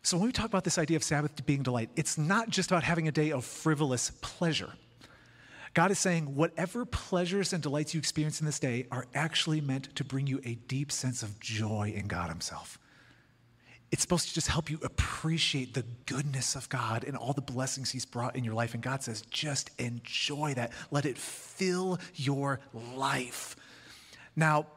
[0.03, 2.83] So when we talk about this idea of Sabbath being delight, it's not just about
[2.83, 4.73] having a day of frivolous pleasure.
[5.73, 9.95] God is saying, whatever pleasures and delights you experience in this day are actually meant
[9.95, 12.77] to bring you a deep sense of joy in God Himself
[13.91, 17.91] it's supposed to just help you appreciate the goodness of God and all the blessings
[17.91, 18.73] He's brought in your life.
[18.73, 20.73] And God says, just enjoy that.
[20.91, 23.55] Let it fill your life.
[24.35, 24.67] Now,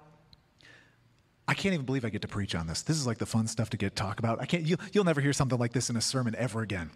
[1.48, 2.82] I can't even believe I get to preach on this.
[2.82, 4.40] This is like the fun stuff to get talk about.
[4.40, 4.62] I can't.
[4.62, 6.90] You, you'll never hear something like this in a sermon ever again.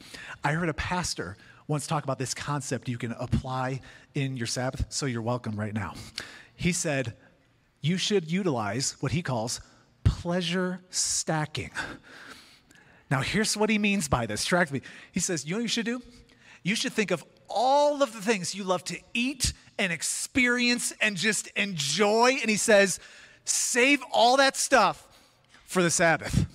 [0.44, 3.80] I heard a pastor once talk about this concept you can apply
[4.14, 4.86] in your Sabbath.
[4.90, 5.94] So you're welcome right now.
[6.54, 7.16] He said
[7.80, 9.60] you should utilize what he calls
[10.24, 11.70] pleasure stacking.
[13.10, 14.42] Now, here's what he means by this.
[14.42, 14.80] Track me.
[15.12, 16.00] He says, You know what you should do?
[16.62, 21.18] You should think of all of the things you love to eat and experience and
[21.18, 22.38] just enjoy.
[22.40, 23.00] And he says,
[23.44, 25.06] Save all that stuff
[25.66, 26.46] for the Sabbath.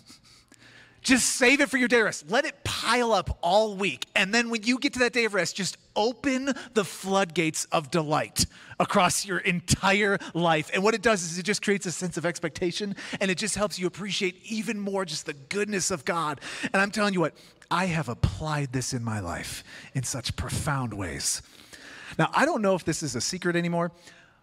[1.10, 2.30] Just save it for your day of rest.
[2.30, 4.06] Let it pile up all week.
[4.15, 7.89] And then when you get to that day of rest, just open the floodgates of
[7.89, 8.45] delight
[8.80, 10.69] across your entire life.
[10.72, 13.56] And what it does is it just creates a sense of expectation and it just
[13.56, 16.41] helps you appreciate even more just the goodness of God.
[16.72, 17.34] And I'm telling you what,
[17.72, 19.63] I have applied this in my life
[19.95, 21.41] in such profound ways.
[22.19, 23.91] Now, I don't know if this is a secret anymore,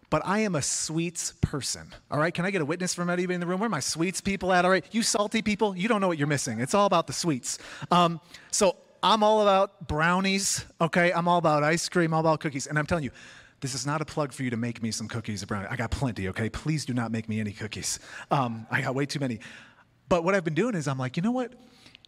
[0.09, 1.93] but I am a sweets person.
[2.09, 3.59] All right, can I get a witness from anybody in the room?
[3.59, 4.65] Where my sweets people at?
[4.65, 6.59] All right, you salty people, you don't know what you're missing.
[6.59, 7.59] It's all about the sweets.
[7.91, 10.65] Um, so I'm all about brownies.
[10.79, 13.11] Okay, I'm all about ice cream, all about cookies, and I'm telling you.
[13.59, 15.69] This is not a plug for you to make me some cookies or brownies.
[15.71, 16.47] I got plenty, okay?
[16.47, 17.97] Please do not make me any cookies.
[18.29, 19.39] Um, I got way too many.
[20.09, 21.53] But what I've been doing is I'm like, you know what?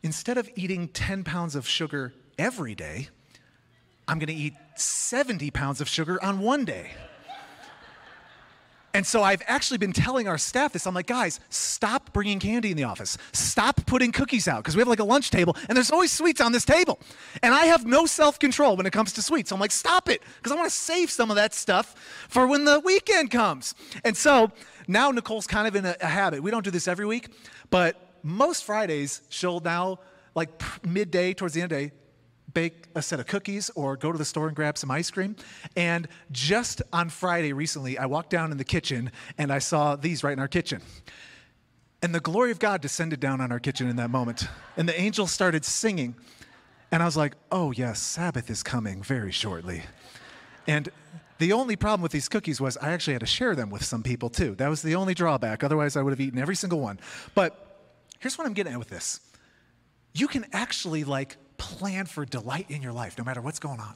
[0.04, 3.10] Instead of eating 10 pounds of sugar every day,
[4.08, 6.92] I'm gonna eat 70 pounds of sugar on one day.
[8.94, 10.88] And so I've actually been telling our staff this.
[10.88, 13.18] I'm like, guys, stop bringing candy in the office.
[13.34, 16.42] Stop putting cookies out because we have like a lunch table and there's always sweets
[16.42, 17.00] on this table.
[17.44, 19.50] And I have no self control when it comes to sweets.
[19.50, 21.96] So I'm like, stop it because I want to save some of that stuff
[22.30, 23.76] for when the weekend comes.
[24.04, 24.52] And so
[24.88, 26.42] now Nicole's kind of in a, a habit.
[26.42, 27.30] We don't do this every week,
[27.70, 30.00] but most Fridays she'll now,
[30.36, 30.50] like
[30.86, 31.92] midday towards the end of the day,
[32.54, 35.36] bake a set of cookies or go to the store and grab some ice cream.
[35.76, 40.24] And just on Friday recently, I walked down in the kitchen and I saw these
[40.24, 40.82] right in our kitchen.
[42.02, 44.48] And the glory of God descended down on our kitchen in that moment.
[44.78, 46.16] And the angels started singing.
[46.92, 49.84] And I was like, oh, yes, Sabbath is coming very shortly.
[50.66, 50.90] And
[51.40, 54.02] the only problem with these cookies was I actually had to share them with some
[54.02, 54.56] people too.
[54.56, 55.64] That was the only drawback.
[55.64, 57.00] Otherwise, I would have eaten every single one.
[57.36, 57.88] But
[58.20, 59.20] here's what I'm getting at with this
[60.14, 63.94] you can actually like plan for delight in your life, no matter what's going on.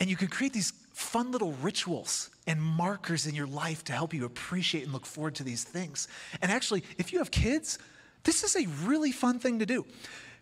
[0.00, 4.12] And you can create these fun little rituals and markers in your life to help
[4.12, 6.08] you appreciate and look forward to these things.
[6.40, 7.78] And actually, if you have kids,
[8.24, 9.86] this is a really fun thing to do.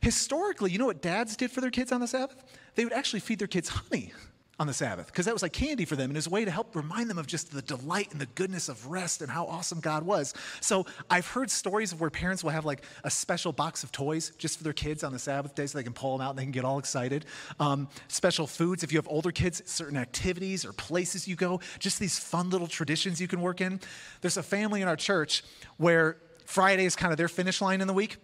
[0.01, 2.43] Historically, you know what dads did for their kids on the Sabbath?
[2.75, 4.13] They would actually feed their kids honey
[4.61, 6.77] on the Sabbath because that was like candy for them and a way to help
[6.77, 10.05] remind them of just the delight and the goodness of rest and how awesome God
[10.05, 10.35] was.
[10.61, 14.33] So I've heard stories of where parents will have like a special box of toys
[14.37, 16.39] just for their kids on the Sabbath day so they can pull them out and
[16.39, 17.25] they can get all excited.
[17.59, 21.99] Um, special foods, if you have older kids, certain activities or places you go, just
[21.99, 23.81] these fun little traditions you can work in.
[24.21, 25.43] There's a family in our church
[25.79, 28.19] where Friday is kind of their finish line in the week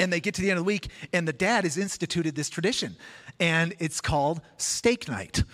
[0.00, 2.48] and they get to the end of the week, and the dad has instituted this
[2.48, 2.96] tradition,
[3.38, 5.44] and it's called steak night.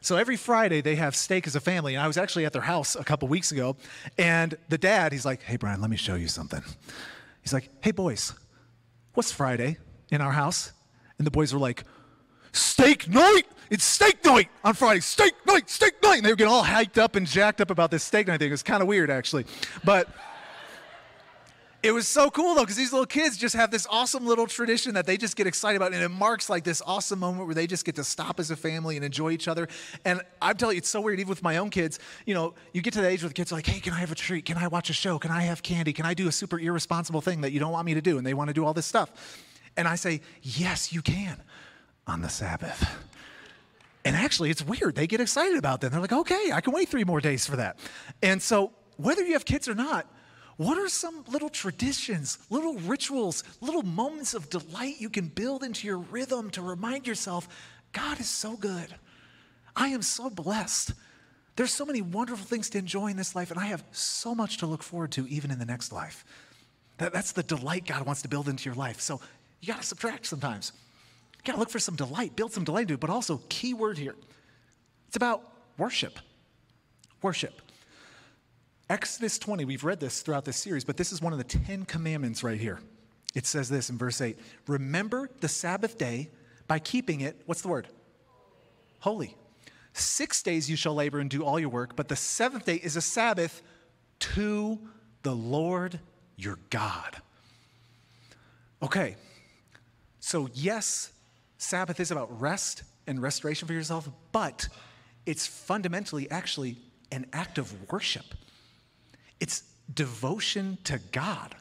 [0.00, 1.94] So every Friday they have steak as a family.
[1.94, 3.76] And I was actually at their house a couple weeks ago,
[4.16, 6.62] and the dad, he's like, "Hey Brian, let me show you something."
[7.42, 8.32] He's like, "Hey boys,
[9.14, 9.78] what's Friday
[10.10, 10.72] in our house?"
[11.18, 11.84] And the boys were like,
[12.52, 13.46] "Steak night!
[13.70, 15.00] It's steak night on Friday!
[15.00, 15.70] Steak night!
[15.70, 18.26] Steak night!" And they were getting all hyped up and jacked up about this steak
[18.26, 18.48] night thing.
[18.48, 19.46] It was kind of weird actually,
[19.84, 20.08] but
[21.82, 24.94] it was so cool though because these little kids just have this awesome little tradition
[24.94, 27.66] that they just get excited about and it marks like this awesome moment where they
[27.66, 29.68] just get to stop as a family and enjoy each other.
[30.04, 32.82] And i'm telling you it's so weird even with my own kids you know you
[32.82, 34.44] get to the age where the kids are like hey can i have a treat?
[34.44, 35.18] Can i watch a show?
[35.18, 35.92] Can i have candy?
[35.92, 38.16] Can i do a super irresponsible thing that you don't want me to do?
[38.16, 39.10] And they want to do all this stuff.
[39.76, 41.42] And i say yes you can
[42.06, 42.88] on the sabbath.
[44.04, 46.88] And actually it's weird they get excited about that they're like okay i can wait
[46.88, 47.78] three more days for that.
[48.22, 50.06] And so whether you have kids or not
[50.64, 55.86] what are some little traditions, little rituals, little moments of delight you can build into
[55.86, 57.48] your rhythm to remind yourself,
[57.92, 58.94] God is so good.
[59.74, 60.92] I am so blessed.
[61.56, 64.58] There's so many wonderful things to enjoy in this life, and I have so much
[64.58, 66.24] to look forward to even in the next life.
[66.98, 69.00] That, that's the delight God wants to build into your life.
[69.00, 69.20] So
[69.60, 70.72] you got to subtract sometimes.
[71.36, 73.74] You got to look for some delight, build some delight into it, but also, key
[73.74, 74.14] word here
[75.08, 75.42] it's about
[75.76, 76.18] worship.
[77.20, 77.60] Worship.
[78.92, 81.86] Exodus 20, we've read this throughout this series, but this is one of the Ten
[81.86, 82.78] Commandments right here.
[83.34, 86.28] It says this in verse 8 Remember the Sabbath day
[86.68, 87.88] by keeping it, what's the word?
[89.00, 89.34] Holy.
[89.94, 92.94] Six days you shall labor and do all your work, but the seventh day is
[92.96, 93.62] a Sabbath
[94.18, 94.78] to
[95.22, 95.98] the Lord
[96.36, 97.16] your God.
[98.82, 99.16] Okay,
[100.20, 101.12] so yes,
[101.56, 104.68] Sabbath is about rest and restoration for yourself, but
[105.24, 106.76] it's fundamentally actually
[107.10, 108.26] an act of worship.
[109.42, 111.56] It's devotion to God.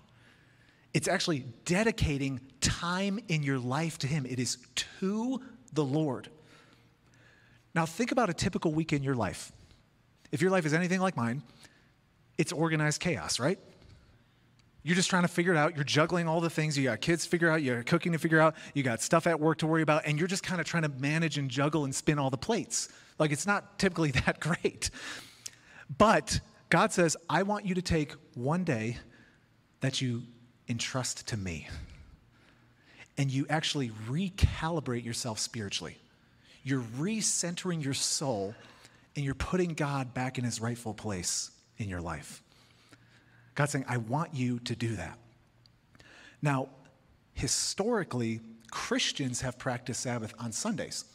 [0.94, 4.28] It's actually dedicating time in your life to Him.
[4.28, 5.41] It is to
[5.74, 6.30] the Lord.
[7.74, 9.52] Now, think about a typical week in your life.
[10.32, 11.41] If your life is anything like mine,
[12.38, 13.58] it's organized chaos, right?
[14.84, 15.74] You're just trying to figure it out.
[15.74, 16.78] You're juggling all the things.
[16.78, 19.26] You got kids to figure out, you got cooking to figure out, you got stuff
[19.26, 21.84] at work to worry about, and you're just kind of trying to manage and juggle
[21.86, 22.89] and spin all the plates.
[23.17, 24.91] Like it's not typically that great.
[25.98, 28.97] But God says, I want you to take one day
[29.81, 30.23] that you
[30.67, 31.67] entrust to me.
[33.17, 35.97] and you actually recalibrate yourself spiritually.
[36.63, 38.55] You're recentering your soul
[39.15, 42.41] and you're putting God back in his rightful place in your life.
[43.55, 45.17] God's saying, I want you to do that.
[46.41, 46.69] Now,
[47.34, 48.39] historically,
[48.71, 51.05] Christians have practiced Sabbath on Sundays.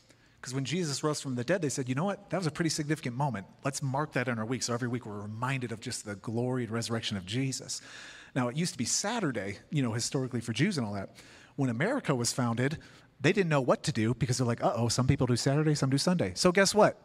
[0.47, 2.31] Because when Jesus rose from the dead, they said, you know what?
[2.31, 3.49] That was a pretty significant moment.
[3.65, 4.63] Let's mark that in our week.
[4.63, 7.81] So every week we're reminded of just the glory and resurrection of Jesus.
[8.37, 11.17] Now, it used to be Saturday, you know, historically for Jews and all that.
[11.57, 12.79] When America was founded,
[13.21, 15.75] they didn't know what to do because they're like, uh oh, some people do Saturday,
[15.75, 16.31] some do Sunday.
[16.37, 16.97] So guess what?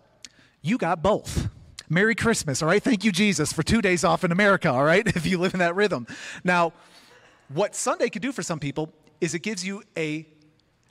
[0.61, 1.49] You got both.
[1.89, 2.83] Merry Christmas, all right?
[2.83, 5.07] Thank you, Jesus, for two days off in America, all right?
[5.15, 6.05] If you live in that rhythm.
[6.43, 6.73] Now,
[7.47, 10.27] what Sunday could do for some people is it gives you a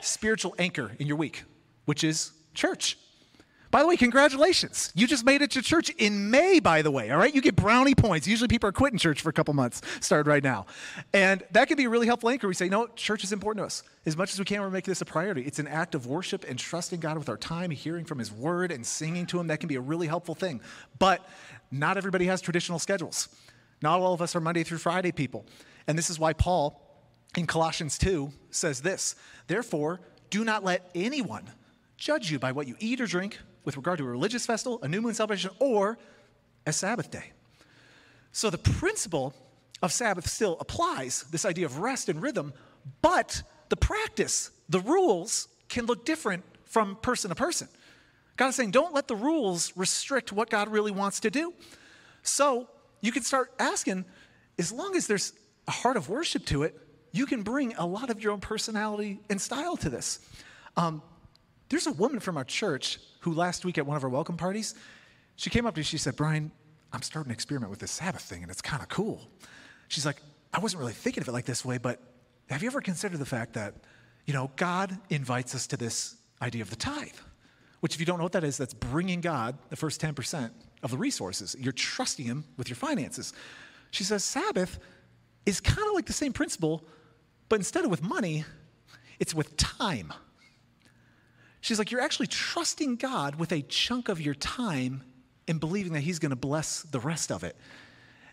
[0.00, 1.44] spiritual anchor in your week,
[1.84, 2.96] which is church.
[3.70, 4.90] By the way, congratulations.
[4.96, 7.32] You just made it to church in May, by the way, all right?
[7.32, 8.26] You get brownie points.
[8.26, 10.66] Usually people are quitting church for a couple months, started right now.
[11.12, 12.48] And that can be a really helpful anchor.
[12.48, 13.84] We say, no, church is important to us.
[14.06, 15.42] As much as we can, we're making this a priority.
[15.42, 18.72] It's an act of worship and trusting God with our time, hearing from His word
[18.72, 19.46] and singing to Him.
[19.46, 20.60] That can be a really helpful thing.
[20.98, 21.24] But
[21.70, 23.28] not everybody has traditional schedules.
[23.82, 25.46] Not all of us are Monday through Friday people.
[25.86, 26.82] And this is why Paul
[27.36, 29.14] in Colossians 2 says this
[29.46, 31.48] Therefore, do not let anyone
[32.00, 34.88] judge you by what you eat or drink with regard to a religious festival, a
[34.88, 35.98] new moon celebration, or
[36.66, 37.30] a Sabbath day.
[38.32, 39.34] So the principle
[39.82, 42.52] of Sabbath still applies, this idea of rest and rhythm,
[43.02, 47.68] but the practice, the rules can look different from person to person.
[48.36, 51.52] God is saying, don't let the rules restrict what God really wants to do.
[52.22, 52.68] So
[53.02, 54.06] you can start asking,
[54.58, 55.34] as long as there's
[55.68, 56.78] a heart of worship to it,
[57.12, 60.20] you can bring a lot of your own personality and style to this.
[60.76, 61.02] Um,
[61.70, 64.74] there's a woman from our church who last week at one of our welcome parties,
[65.36, 66.50] she came up to me, she said, Brian,
[66.92, 69.30] I'm starting to experiment with this Sabbath thing and it's kind of cool.
[69.88, 70.16] She's like,
[70.52, 72.00] I wasn't really thinking of it like this way, but
[72.50, 73.74] have you ever considered the fact that,
[74.26, 77.14] you know, God invites us to this idea of the tithe?
[77.78, 80.50] Which, if you don't know what that is, that's bringing God the first 10%
[80.82, 81.56] of the resources.
[81.58, 83.32] You're trusting Him with your finances.
[83.90, 84.78] She says, Sabbath
[85.46, 86.84] is kind of like the same principle,
[87.48, 88.44] but instead of with money,
[89.18, 90.12] it's with time.
[91.60, 95.02] She's like, You're actually trusting God with a chunk of your time
[95.46, 97.56] and believing that He's going to bless the rest of it.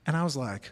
[0.06, 0.72] And I was like,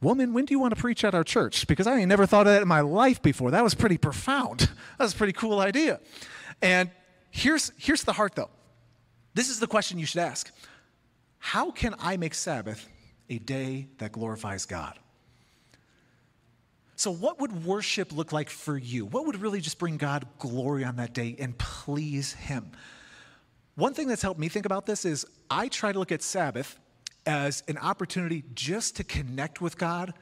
[0.00, 1.66] Woman, when do you want to preach at our church?
[1.68, 3.52] Because I ain't never thought of that in my life before.
[3.52, 4.68] That was pretty profound.
[4.98, 5.98] That was a pretty cool idea.
[6.60, 6.90] And
[7.30, 8.50] here's, here's the heart, though.
[9.34, 10.52] This is the question you should ask
[11.38, 12.88] How can I make Sabbath
[13.28, 14.98] a day that glorifies God?
[17.02, 19.06] So, what would worship look like for you?
[19.06, 22.70] What would really just bring God glory on that day and please Him?
[23.74, 26.78] One thing that's helped me think about this is I try to look at Sabbath
[27.26, 30.14] as an opportunity just to connect with God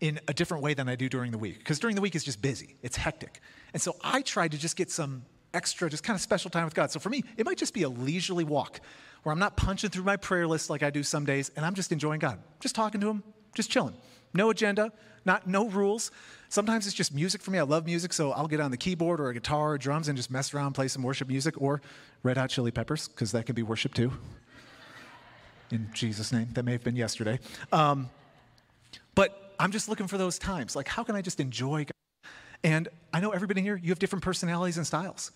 [0.00, 1.58] in a different way than I do during the week.
[1.58, 3.42] Because during the week is just busy, it's hectic.
[3.74, 6.74] And so I try to just get some extra, just kind of special time with
[6.74, 6.90] God.
[6.90, 8.80] So for me, it might just be a leisurely walk
[9.24, 11.74] where I'm not punching through my prayer list like I do some days, and I'm
[11.74, 13.22] just enjoying God, just talking to Him,
[13.54, 13.96] just chilling.
[14.32, 14.90] No agenda,
[15.24, 16.10] not no rules.
[16.48, 17.58] Sometimes it's just music for me.
[17.58, 20.16] I love music, so I'll get on the keyboard or a guitar or drums and
[20.16, 21.80] just mess around, play some worship music, or
[22.22, 24.12] Red Hot Chili Peppers, because that can be worship too.
[25.70, 27.38] In Jesus' name, that may have been yesterday.
[27.72, 28.10] Um,
[29.14, 30.76] but I'm just looking for those times.
[30.76, 32.30] Like, how can I just enjoy God?
[32.62, 35.32] And I know everybody here, you have different personalities and styles.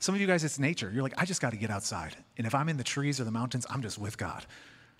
[0.00, 0.90] Some of you guys, it's nature.
[0.92, 2.16] You're like, I just got to get outside.
[2.36, 4.46] And if I'm in the trees or the mountains, I'm just with God.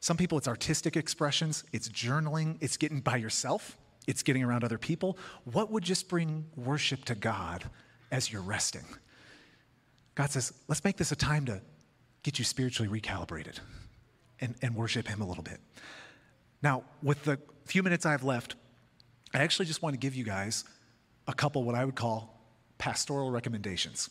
[0.00, 3.76] Some people, it's artistic expressions, it's journaling, it's getting by yourself,
[4.08, 5.18] it's getting around other people.
[5.44, 7.64] What would just bring worship to God
[8.10, 8.86] as you're resting?
[10.14, 11.60] God says, let's make this a time to
[12.24, 13.58] get you spiritually recalibrated
[14.40, 15.60] and, and worship Him a little bit.
[16.62, 18.56] Now, with the few minutes I have left,
[19.34, 20.64] I actually just want to give you guys
[21.28, 22.40] a couple what I would call
[22.78, 24.08] pastoral recommendations.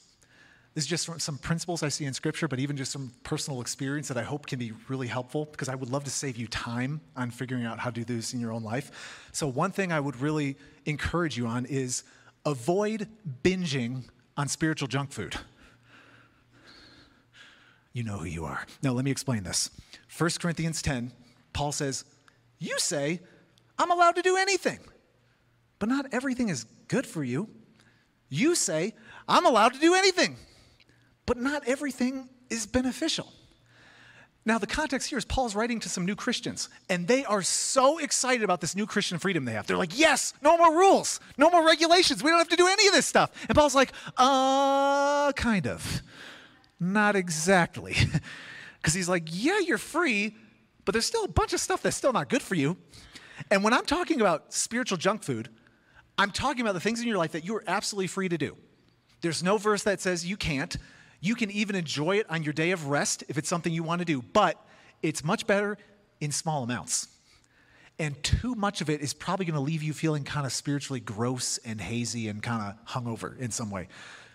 [0.77, 4.09] This is just some principles I see in Scripture, but even just some personal experience
[4.09, 7.01] that I hope can be really helpful because I would love to save you time
[7.15, 9.25] on figuring out how to do this in your own life.
[9.31, 12.03] So, one thing I would really encourage you on is
[12.45, 13.07] avoid
[13.43, 14.03] binging
[14.37, 15.35] on spiritual junk food.
[17.91, 18.63] You know who you are.
[18.83, 19.71] Now, let me explain this.
[20.15, 21.11] 1 Corinthians 10,
[21.53, 22.05] Paul says,
[22.59, 23.21] You say,
[23.79, 24.77] I'm allowed to do anything,
[25.79, 27.49] but not everything is good for you.
[28.29, 28.93] You say,
[29.27, 30.37] I'm allowed to do anything
[31.27, 33.31] but not everything is beneficial.
[34.45, 37.97] Now, the context here is Paul's writing to some new Christians, and they are so
[37.97, 39.67] excited about this new Christian freedom they have.
[39.67, 42.23] They're like, yes, no more rules, no more regulations.
[42.23, 43.29] We don't have to do any of this stuff.
[43.49, 46.01] And Paul's like, uh, kind of.
[46.79, 47.95] Not exactly.
[48.79, 50.37] Because he's like, yeah, you're free,
[50.85, 52.77] but there's still a bunch of stuff that's still not good for you.
[53.51, 55.49] And when I'm talking about spiritual junk food,
[56.17, 58.55] I'm talking about the things in your life that you are absolutely free to do.
[59.19, 60.77] There's no verse that says you can't.
[61.19, 63.99] You can even enjoy it on your day of rest if it's something you want
[63.99, 64.63] to do, but
[65.01, 65.77] it's much better
[66.21, 67.07] in small amounts.
[67.99, 70.99] And too much of it is probably going to leave you feeling kind of spiritually
[70.99, 73.87] gross and hazy and kind of hungover in some way.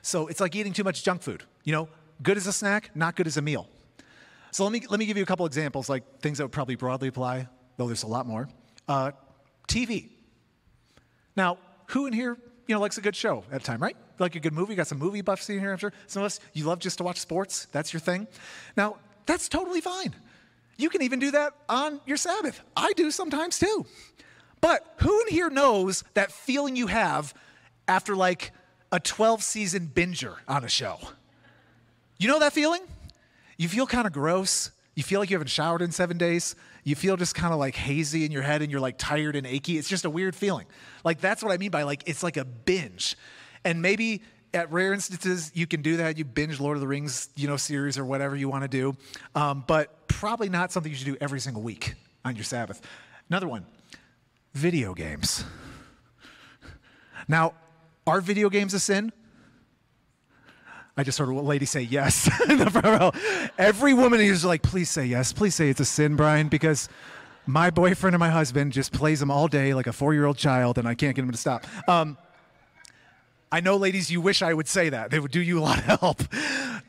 [0.03, 1.45] So it's like eating too much junk food.
[1.63, 1.89] You know,
[2.23, 3.69] good as a snack, not good as a meal.
[4.51, 6.75] So let me, let me give you a couple examples, like things that would probably
[6.75, 8.49] broadly apply, though there's a lot more.
[8.89, 9.13] Uh,
[9.69, 10.11] TV.
[11.37, 13.97] Now, who in here, you know, likes a good show at a time, right?
[14.23, 14.73] Like a good movie?
[14.73, 15.93] You got some movie buffs in here, I'm sure.
[16.07, 17.67] Some of us, you love just to watch sports.
[17.73, 18.27] That's your thing.
[18.77, 18.97] Now,
[19.27, 20.15] that's totally fine.
[20.77, 22.61] You can even do that on your Sabbath.
[22.77, 23.87] I do sometimes too.
[24.61, 27.35] But who in here knows that feeling you have
[27.89, 28.53] after like
[28.91, 30.99] a 12 season binger on a show?
[32.19, 32.83] You know that feeling?
[33.59, 34.71] You feel kind of gross.
[34.95, 36.55] You feel like you haven't showered in seven days.
[36.85, 39.47] You feel just kind of like hazy in your head and you're like tired and
[39.47, 39.79] achy.
[39.79, 40.67] It's just a weird feeling.
[41.05, 43.17] Like that's what I mean by like it's like a binge.
[43.65, 44.23] And maybe
[44.55, 46.19] at rare instances you can do that.
[46.19, 48.97] You binge Lord of the Rings, you know, series or whatever you want to do.
[49.35, 51.95] Um, but probably not something you should do every single week
[52.25, 52.81] on your Sabbath.
[53.29, 53.65] Another one,
[54.53, 55.45] video games.
[57.29, 57.55] Now,
[58.07, 59.13] are video games a sin?
[60.97, 63.13] I just heard a lady say yes in the front row.
[63.57, 65.33] Every woman is like, please say yes.
[65.33, 66.89] Please say it's a sin, Brian, because
[67.47, 70.87] my boyfriend and my husband just plays them all day like a four-year-old child, and
[70.87, 71.67] I can't get him to stop.
[71.89, 72.19] Um,
[73.53, 75.11] I know, ladies, you wish I would say that.
[75.11, 76.23] They would do you a lot of help.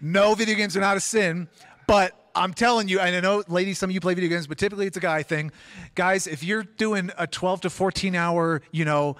[0.01, 1.49] No, video games are not a sin,
[1.87, 4.57] but I'm telling you, and I know, ladies, some of you play video games, but
[4.57, 5.51] typically it's a guy thing.
[5.93, 9.17] Guys, if you're doing a 12 to 14 hour, you know,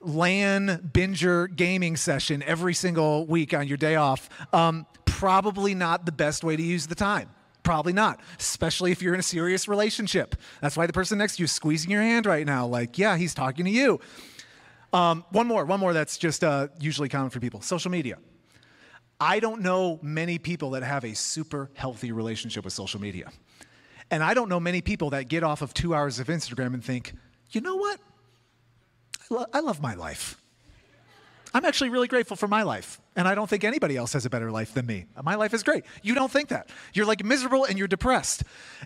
[0.00, 6.12] LAN binger gaming session every single week on your day off, um, probably not the
[6.12, 7.30] best way to use the time.
[7.62, 10.34] Probably not, especially if you're in a serious relationship.
[10.60, 13.16] That's why the person next to you is squeezing your hand right now, like, yeah,
[13.16, 14.00] he's talking to you.
[14.92, 18.18] Um, one more, one more that's just uh, usually common for people social media.
[19.18, 23.30] I don't know many people that have a super healthy relationship with social media.
[24.10, 26.84] And I don't know many people that get off of two hours of Instagram and
[26.84, 27.14] think,
[27.50, 28.00] you know what?
[29.20, 30.42] I, lo- I love my life.
[31.54, 33.00] I'm actually really grateful for my life.
[33.14, 35.04] And I don't think anybody else has a better life than me.
[35.22, 35.84] My life is great.
[36.02, 36.70] You don't think that.
[36.94, 38.42] You're like miserable and you're depressed.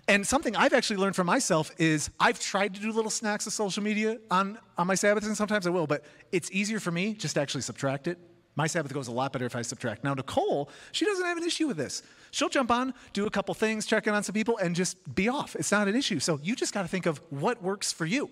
[0.07, 3.53] And something I've actually learned for myself is I've tried to do little snacks of
[3.53, 6.03] social media on, on my Sabbaths, and sometimes I will, but
[6.33, 8.17] it's easier for me just to actually subtract it.
[8.55, 10.03] My Sabbath goes a lot better if I subtract.
[10.03, 12.01] Now, Nicole, she doesn't have an issue with this.
[12.31, 15.29] She'll jump on, do a couple things, check in on some people, and just be
[15.29, 15.55] off.
[15.55, 16.19] It's not an issue.
[16.19, 18.31] So you just got to think of what works for you.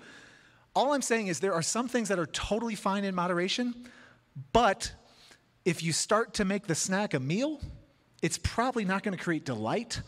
[0.75, 3.87] All I'm saying is there are some things that are totally fine in moderation,
[4.51, 4.93] but
[5.66, 7.59] if you start to make the snack a meal,
[8.22, 10.01] it's probably not going to create delight.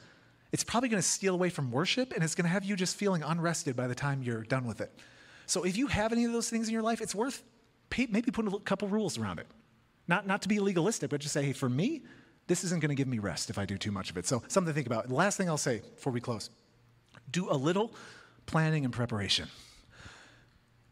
[0.52, 2.96] It's probably going to steal away from worship, and it's going to have you just
[2.96, 4.92] feeling unrested by the time you're done with it.
[5.48, 7.44] So if you have any of those things in your life, it's worth
[7.98, 9.48] maybe putting a couple rules around it.
[10.08, 12.04] Not, not to be legalistic, but just say, hey, for me,
[12.48, 14.26] this isn't going to give me rest if I do too much of it.
[14.26, 15.12] So something to think about.
[15.12, 16.50] Last thing I'll say before we close
[17.30, 17.94] do a little
[18.46, 19.50] planning and preparation.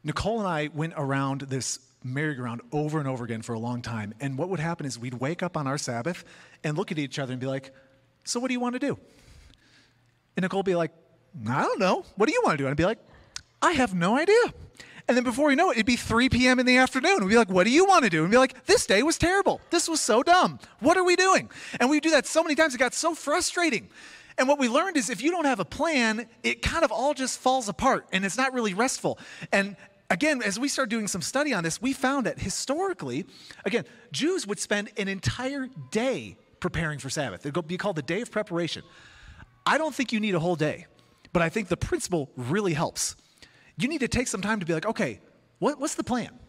[0.03, 4.13] Nicole and I went around this merry-go-round over and over again for a long time.
[4.19, 6.23] And what would happen is we'd wake up on our Sabbath
[6.63, 7.71] and look at each other and be like,
[8.23, 8.97] So what do you want to do?
[10.37, 10.91] And Nicole would be like,
[11.47, 12.05] I don't know.
[12.15, 12.65] What do you want to do?
[12.67, 12.99] And I'd be like,
[13.61, 14.53] I have no idea.
[15.07, 16.59] And then before you know it, it'd be 3 p.m.
[16.59, 17.19] in the afternoon.
[17.21, 18.23] We'd be like, What do you want to do?
[18.23, 19.61] And be like, This day was terrible.
[19.69, 20.59] This was so dumb.
[20.79, 21.49] What are we doing?
[21.79, 23.89] And we'd do that so many times, it got so frustrating.
[24.37, 27.13] And what we learned is if you don't have a plan, it kind of all
[27.13, 29.17] just falls apart and it's not really restful.
[29.51, 29.77] And
[30.09, 33.25] again, as we started doing some study on this, we found that historically,
[33.65, 37.45] again, Jews would spend an entire day preparing for Sabbath.
[37.45, 38.83] It'd be called the day of preparation.
[39.65, 40.87] I don't think you need a whole day,
[41.33, 43.15] but I think the principle really helps.
[43.77, 45.19] You need to take some time to be like, okay,
[45.59, 46.39] what, what's the plan?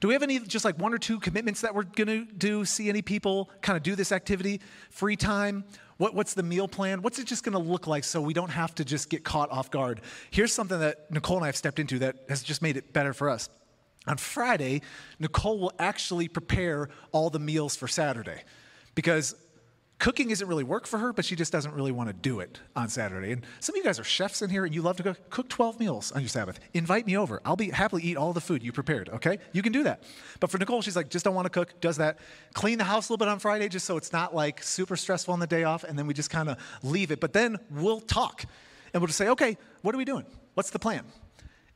[0.00, 2.64] Do we have any just like one or two commitments that we're going to do?
[2.64, 4.60] See any people kind of do this activity?
[4.90, 5.64] Free time?
[5.98, 7.02] What, what's the meal plan?
[7.02, 9.50] What's it just going to look like so we don't have to just get caught
[9.50, 10.02] off guard?
[10.30, 13.14] Here's something that Nicole and I have stepped into that has just made it better
[13.14, 13.48] for us.
[14.06, 14.82] On Friday,
[15.18, 18.44] Nicole will actually prepare all the meals for Saturday
[18.94, 19.34] because
[19.98, 22.60] cooking isn't really work for her, but she just doesn't really want to do it
[22.74, 23.32] on Saturday.
[23.32, 25.30] And some of you guys are chefs in here and you love to cook.
[25.30, 26.60] Cook 12 meals on your Sabbath.
[26.74, 27.40] Invite me over.
[27.44, 29.38] I'll be happily eat all the food you prepared, okay?
[29.52, 30.02] You can do that.
[30.40, 32.18] But for Nicole, she's like, just don't want to cook, does that.
[32.52, 35.32] Clean the house a little bit on Friday just so it's not like super stressful
[35.32, 37.20] on the day off, and then we just kind of leave it.
[37.20, 38.44] But then we'll talk
[38.92, 40.26] and we'll just say, okay, what are we doing?
[40.54, 41.04] What's the plan?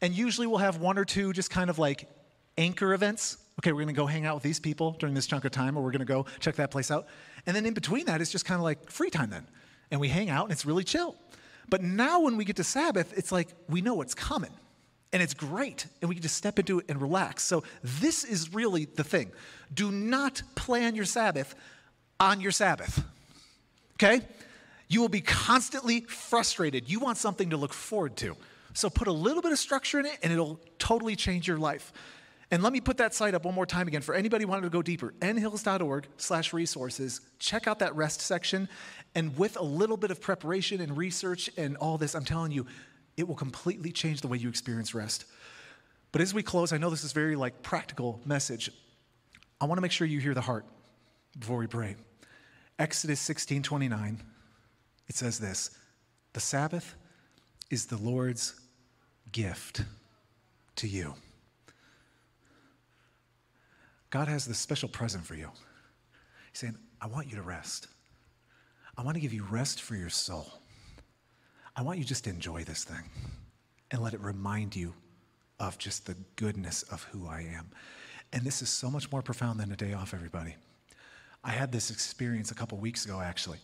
[0.02, 2.08] And usually we'll have one or two just kind of like
[2.56, 5.52] anchor events okay, we're to go hang out with these people during this chunk of
[5.52, 7.06] time, or we're to go check that place out.
[7.46, 9.46] And then in between that, it's just kind of like free time then.
[9.90, 11.16] And we hang out and it's really chill.
[11.68, 14.50] But now when we get to Sabbath, it's like we know what's coming.
[15.12, 15.86] And it's great.
[16.00, 17.42] And we can just step into it and relax.
[17.42, 19.32] So, this is really the thing.
[19.72, 21.54] Do not plan your Sabbath
[22.20, 23.02] on your Sabbath.
[23.94, 24.20] Okay?
[24.88, 26.88] You will be constantly frustrated.
[26.88, 28.36] You want something to look forward to.
[28.72, 31.92] So, put a little bit of structure in it, and it'll totally change your life.
[32.50, 34.70] And let me put that site up one more time again for anybody wanting to
[34.70, 35.14] go deeper.
[35.22, 37.20] nhills.org slash resources.
[37.38, 38.68] Check out that rest section.
[39.14, 42.66] And with a little bit of preparation and research and all this, I'm telling you,
[43.16, 45.26] it will completely change the way you experience rest.
[46.10, 48.70] But as we close, I know this is very like practical message.
[49.60, 50.64] I want to make sure you hear the heart
[51.38, 51.94] before we pray.
[52.80, 54.22] Exodus 16 29,
[55.06, 55.70] it says this
[56.32, 56.94] The Sabbath
[57.70, 58.58] is the Lord's
[59.30, 59.84] gift
[60.76, 61.14] to you.
[64.10, 65.50] God has this special present for you.
[66.52, 67.86] He's saying, I want you to rest.
[68.98, 70.46] I want to give you rest for your soul.
[71.76, 73.04] I want you just to enjoy this thing
[73.90, 74.92] and let it remind you
[75.58, 77.70] of just the goodness of who I am.
[78.32, 80.56] And this is so much more profound than a day off, everybody.
[81.42, 83.58] I had this experience a couple weeks ago, actually.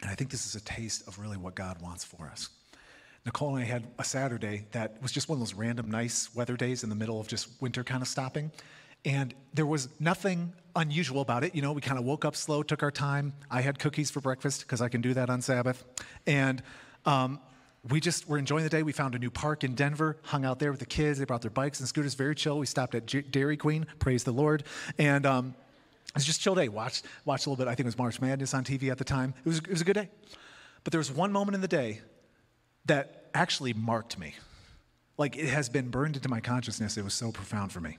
[0.00, 2.48] And I think this is a taste of really what God wants for us.
[3.24, 6.56] Nicole and I had a Saturday that was just one of those random nice weather
[6.56, 8.50] days in the middle of just winter kind of stopping.
[9.04, 11.54] And there was nothing unusual about it.
[11.54, 13.34] You know, we kind of woke up slow, took our time.
[13.50, 15.84] I had cookies for breakfast because I can do that on Sabbath.
[16.26, 16.62] And
[17.04, 17.40] um,
[17.88, 18.82] we just were enjoying the day.
[18.82, 21.18] We found a new park in Denver, hung out there with the kids.
[21.18, 22.58] They brought their bikes and scooters, very chill.
[22.58, 24.64] We stopped at J- Dairy Queen, praise the Lord.
[24.98, 25.54] And um,
[26.08, 26.68] it was just chill day.
[26.68, 27.70] Watched, watched a little bit.
[27.70, 29.34] I think it was March Madness on TV at the time.
[29.44, 30.08] It was, it was a good day.
[30.82, 32.00] But there was one moment in the day
[32.86, 34.34] that actually marked me.
[35.16, 36.96] Like it has been burned into my consciousness.
[36.96, 37.98] It was so profound for me.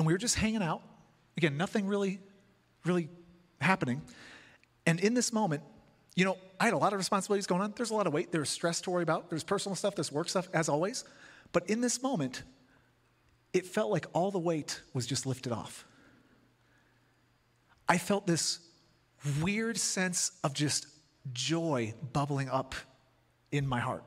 [0.00, 0.80] And we were just hanging out.
[1.36, 2.20] Again, nothing really,
[2.86, 3.10] really
[3.60, 4.00] happening.
[4.86, 5.62] And in this moment,
[6.16, 7.74] you know, I had a lot of responsibilities going on.
[7.76, 8.32] There's a lot of weight.
[8.32, 9.28] There's stress to worry about.
[9.28, 9.94] There's personal stuff.
[9.94, 11.04] There's work stuff, as always.
[11.52, 12.44] But in this moment,
[13.52, 15.84] it felt like all the weight was just lifted off.
[17.86, 18.60] I felt this
[19.42, 20.86] weird sense of just
[21.34, 22.74] joy bubbling up
[23.52, 24.04] in my heart.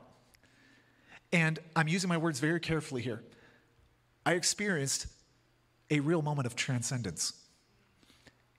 [1.32, 3.22] And I'm using my words very carefully here.
[4.26, 5.06] I experienced
[5.90, 7.32] a real moment of transcendence.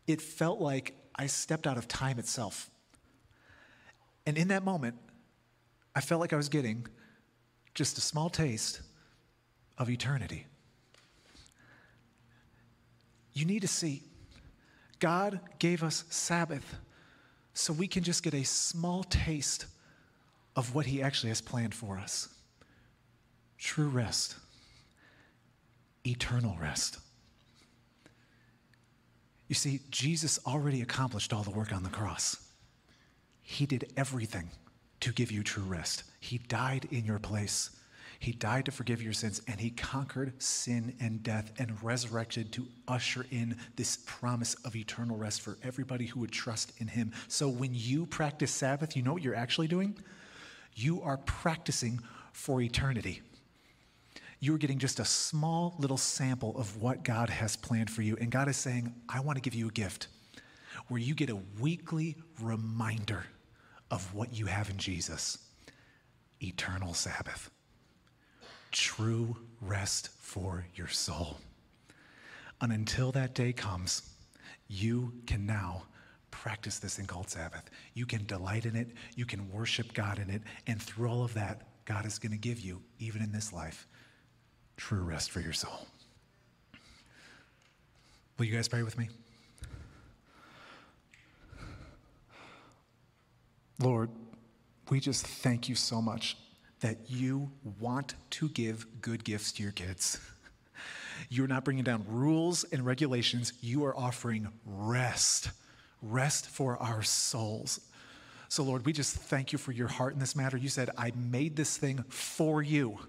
[0.08, 2.70] It felt like I stepped out of time itself.
[4.26, 4.96] And in that moment,
[5.96, 6.88] I felt like I was getting
[7.74, 8.82] just a small taste
[9.78, 10.46] of eternity.
[13.34, 14.04] You need to see,
[15.00, 16.76] God gave us Sabbath
[17.54, 19.66] so we can just get a small taste
[20.56, 22.30] of what He actually has planned for us
[23.58, 24.36] true rest,
[26.06, 27.00] eternal rest.
[29.48, 32.38] You see, Jesus already accomplished all the work on the cross.
[33.42, 34.50] He did everything
[35.02, 36.04] to give you true rest.
[36.20, 37.70] He died in your place.
[38.20, 42.66] He died to forgive your sins, and He conquered sin and death and resurrected to
[42.88, 47.12] usher in this promise of eternal rest for everybody who would trust in Him.
[47.28, 49.96] So when you practice Sabbath, you know what you're actually doing?
[50.74, 52.00] You are practicing
[52.34, 53.22] for eternity
[54.40, 58.18] you're getting just a small little sample of what God has planned for you.
[58.20, 60.08] And God is saying, I want to give you a gift
[60.88, 63.26] where you get a weekly reminder
[63.92, 65.38] of what you have in Jesus
[66.42, 67.50] eternal Sabbath,
[68.72, 71.38] true rest for your soul.
[72.62, 74.10] And until that day comes,
[74.68, 75.84] you can now
[76.30, 77.70] practice this thing called Sabbath.
[77.94, 81.34] You can delight in it, you can worship God in it, and through all of
[81.36, 83.88] that, God is going to give you, even in this life,
[84.78, 85.88] true rest for your soul.
[88.38, 89.10] Will you guys pray with me?
[93.80, 94.10] Lord,
[94.90, 96.38] we just thank you so much
[96.82, 100.20] that you want to give good gifts to your kids.
[101.30, 105.50] You're not bringing down rules and regulations, you are offering rest,
[106.02, 107.80] rest for our souls.
[108.50, 110.58] So, Lord, we just thank you for your heart in this matter.
[110.58, 113.00] You said, I made this thing for you.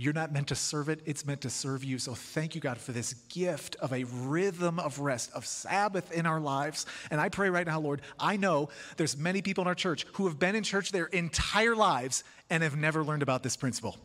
[0.00, 1.98] You're not meant to serve it, it's meant to serve you.
[1.98, 6.24] So thank you, God, for this gift of a rhythm of rest, of Sabbath in
[6.24, 6.86] our lives.
[7.10, 10.28] And I pray right now, Lord, I know there's many people in our church who
[10.28, 13.98] have been in church their entire lives and have never learned about this principle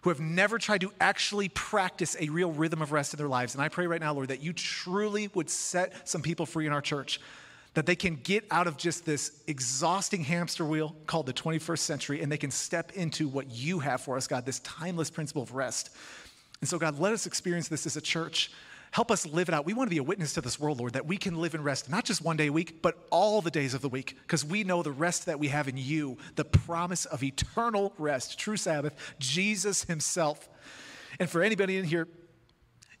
[0.00, 3.54] who have never tried to actually practice a real rhythm of rest in their lives.
[3.54, 6.74] And I pray right now, Lord, that you truly would set some people free in
[6.74, 7.20] our church
[7.74, 12.22] that they can get out of just this exhausting hamster wheel called the 21st century
[12.22, 15.54] and they can step into what you have for us, God, this timeless principle of
[15.54, 15.90] rest.
[16.60, 18.50] And so, God, let us experience this as a church.
[18.92, 19.66] Help us live it out.
[19.66, 21.64] We want to be a witness to this world, Lord, that we can live in
[21.64, 24.44] rest, not just one day a week, but all the days of the week, because
[24.44, 28.56] we know the rest that we have in you, the promise of eternal rest, true
[28.56, 30.48] Sabbath, Jesus Himself.
[31.18, 32.06] And for anybody in here,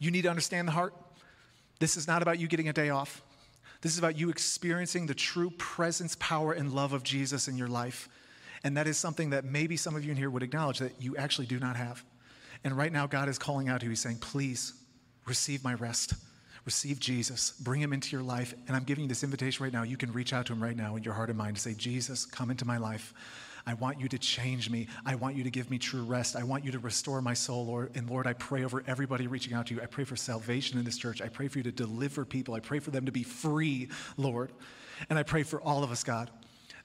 [0.00, 0.94] you need to understand the heart.
[1.78, 3.22] This is not about you getting a day off.
[3.84, 7.68] This is about you experiencing the true presence, power, and love of Jesus in your
[7.68, 8.08] life.
[8.64, 11.18] And that is something that maybe some of you in here would acknowledge that you
[11.18, 12.02] actually do not have.
[12.64, 13.90] And right now, God is calling out to you.
[13.90, 14.72] He's saying, Please
[15.26, 16.14] receive my rest.
[16.64, 17.50] Receive Jesus.
[17.60, 18.54] Bring him into your life.
[18.66, 19.82] And I'm giving you this invitation right now.
[19.82, 21.74] You can reach out to him right now in your heart and mind to say,
[21.74, 23.12] Jesus, come into my life.
[23.66, 24.88] I want you to change me.
[25.06, 26.36] I want you to give me true rest.
[26.36, 27.92] I want you to restore my soul, Lord.
[27.94, 29.80] And Lord, I pray over everybody reaching out to you.
[29.80, 31.22] I pray for salvation in this church.
[31.22, 32.54] I pray for you to deliver people.
[32.54, 34.52] I pray for them to be free, Lord.
[35.08, 36.30] And I pray for all of us, God,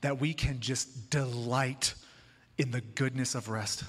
[0.01, 1.93] that we can just delight
[2.57, 3.83] in the goodness of rest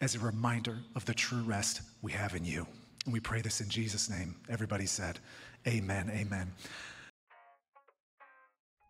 [0.00, 2.66] as a reminder of the true rest we have in you.
[3.04, 4.34] And we pray this in Jesus' name.
[4.48, 5.18] Everybody said,
[5.66, 6.52] Amen, amen.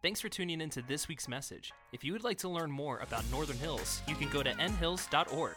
[0.07, 1.73] Thanks for tuning in to this week's message.
[1.91, 5.57] If you would like to learn more about Northern Hills, you can go to nhills.org.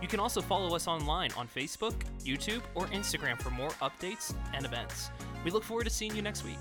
[0.00, 1.94] You can also follow us online on Facebook,
[2.24, 5.10] YouTube, or Instagram for more updates and events.
[5.44, 6.60] We look forward to seeing you next week.